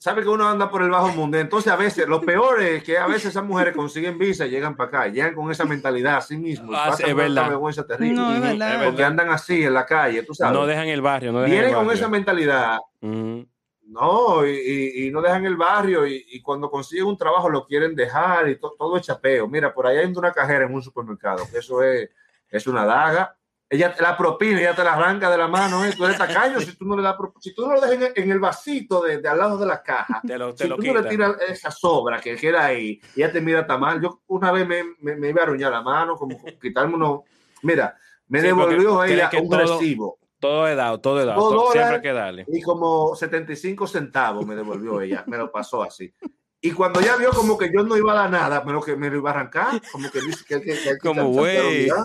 [0.01, 1.37] Sabe que uno anda por el bajo mundo.
[1.37, 4.75] Entonces, a veces, lo peor es que a veces esas mujeres consiguen visa y llegan
[4.75, 6.71] para acá, llegan con esa mentalidad así mismo.
[6.73, 7.49] Ah, pasan es una verdad.
[7.49, 8.15] vergüenza terrible.
[8.15, 8.53] No, es verdad.
[8.53, 8.85] es verdad.
[8.87, 10.53] Porque andan así en la calle, tú sabes.
[10.57, 11.99] No dejan el barrio, no dejan Vienen el con barrio.
[11.99, 13.47] esa mentalidad Ujú.
[13.85, 17.65] No, y, y- y no dejan el barrio y, y cuando consiguen un trabajo lo
[17.67, 19.47] quieren dejar y to- todo es chapeo.
[19.49, 22.09] Mira, por ahí hay una cajera en un supermercado, que eso es,
[22.49, 23.35] es una daga.
[23.73, 25.93] Ella te la propina, ella te la arranca de la mano, ¿eh?
[25.95, 28.37] tú eres tacaño si tú no le das, si tú no lo dejas en el,
[28.39, 30.93] vasito de, de al lado de la caja, Te lo, te si lo tú quita.
[30.95, 34.51] no le tiras esa sobra que queda ahí ella te mira tan mal, yo una
[34.51, 37.23] vez me, me, me iba a arruñar la mano, como quitarme uno,
[37.63, 37.95] mira,
[38.27, 41.39] me Sí, devolvió ella un todo- recibo Todo he dado, todo he dado.
[41.39, 42.45] Todo- siempre hay que darle.
[42.49, 46.13] y como 75 centavos me devolvió ella, me lo pasó así.
[46.59, 49.09] Y cuando ya vio como que yo no iba a dar nada, pero que me
[49.09, 51.87] lo iba a arrancar, como que dice que, que, que- que- Como, güey.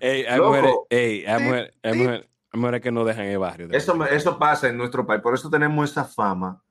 [0.00, 0.48] Ey, hay Loco.
[0.50, 3.68] mujeres, ey, hay mujeres, hay mujeres- hay mujeres que no dejan el barrio.
[3.72, 5.20] Eso, eso pasa en nuestro país.
[5.22, 6.62] Por eso tenemos esa fama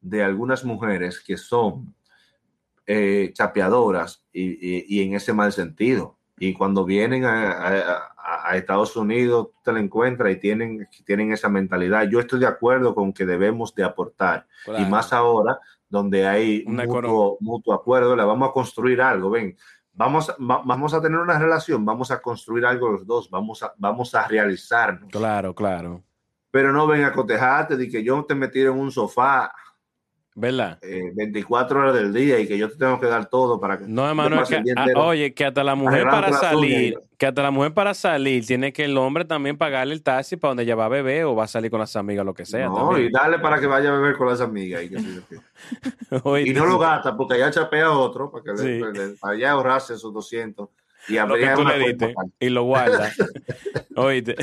[0.00, 1.94] de algunas mujeres que son
[2.86, 6.16] eh, chapeadoras y, y- y en ese mal sentido.
[6.38, 8.12] Y cuando vienen a, a-
[8.48, 12.08] a- Estados Unidos, tú te la encuentras y tienen, tienen esa mentalidad.
[12.08, 14.46] Yo estoy de acuerdo con que debemos de aportar.
[14.62, 14.88] Y Claro.
[14.88, 15.58] más ahora,
[15.88, 19.30] donde hay Una mutuo, mutuo acuerdo, le vamos a construir algo.
[19.30, 19.56] Ven,
[19.96, 23.72] vamos, va- vamos a tener una relación, vamos a construir algo los dos, vamos a,
[23.78, 25.10] vamos a realizarnos.
[25.10, 26.02] Claro, claro.
[26.50, 29.52] Pero no ven a cotejarte de que yo te metí en un sofá
[30.38, 30.78] ¿Verdad?
[30.82, 33.86] eh, 24 horas del día y que yo te tengo que dar todo para que.
[33.88, 37.50] No, hermano, que, día ah, oye, que hasta la mujer para salir, que hasta la
[37.50, 40.84] mujer para salir tiene que el hombre también pagarle el taxi para donde ella va
[40.84, 42.66] a beber o va a salir con las amigas, lo que sea.
[42.66, 44.82] no, y dale para que vaya a beber con las amigas.
[44.84, 44.90] Y.
[46.24, 48.78] Oye, no lo gasta porque allá chapea a otro para que Sí.
[48.92, 50.68] le- para allá ahorrarse esos 200
[51.08, 53.10] y lo que tú le diste y lo guarda.
[53.96, 54.36] Oíste.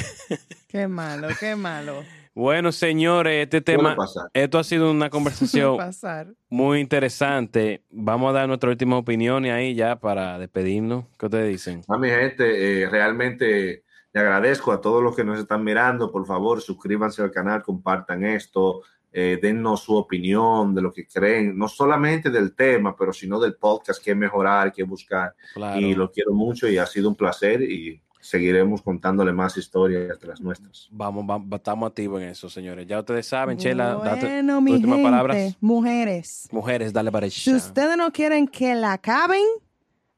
[0.68, 2.02] Qué malo, qué malo.
[2.36, 3.96] Bueno, señores, este tema,
[4.34, 6.34] esto ha sido una conversación pasar.
[6.50, 7.84] muy interesante.
[7.92, 11.06] Vamos a dar nuestra última opinión y ahí ya para despedirnos.
[11.20, 11.82] ¿Qué ustedes dicen?
[11.88, 16.12] A mi gente, eh, realmente le agradezco a todos los que nos están mirando.
[16.12, 18.82] Por favor, suscríbanse al canal, compartan esto,
[19.12, 23.54] eh, dennos su opinión de lo que creen, no solamente del tema, pero sino del
[23.56, 25.36] podcast, qué mejorar, qué buscar.
[25.54, 25.80] Claro.
[25.80, 30.28] Y lo quiero mucho y ha sido un placer y seguiremos contándole más historias de
[30.28, 30.88] las nuestras.
[30.92, 32.88] Vamos, vamos, estamos activos en eso, señores.
[32.88, 35.58] Ya ustedes saben, Chela, date Bueno, mi últimas gente, palabras.
[35.60, 39.44] mujeres, Mujeres, dale para si ustedes no quieren que la acaben,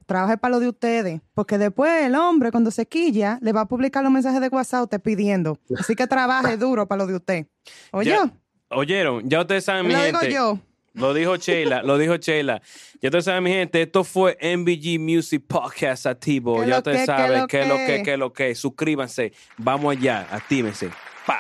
[0.05, 3.65] trabaje para lo de ustedes, porque después el hombre cuando se quilla le va a
[3.67, 5.57] publicar los mensajes de WhatsApp usted pidiendo.
[5.79, 7.47] Así que trabaje duro para lo de usted.
[7.91, 8.31] Oye, Ya,
[8.69, 9.27] ¿Oyeron?
[9.29, 10.35] Ya ustedes saben, mi lo digo gente.
[10.35, 10.59] yo.
[10.95, 12.61] Lo dijo Sheila, lo dijo Sheila.
[13.01, 16.63] Ya ustedes saben, mi gente, esto fue MBG Music Podcast activo.
[16.63, 18.55] Ya ustedes saben qué es lo que, qué es lo que.
[18.55, 19.33] Suscríbanse.
[19.57, 20.89] Vamos allá, actívense.
[21.25, 21.39] Pa.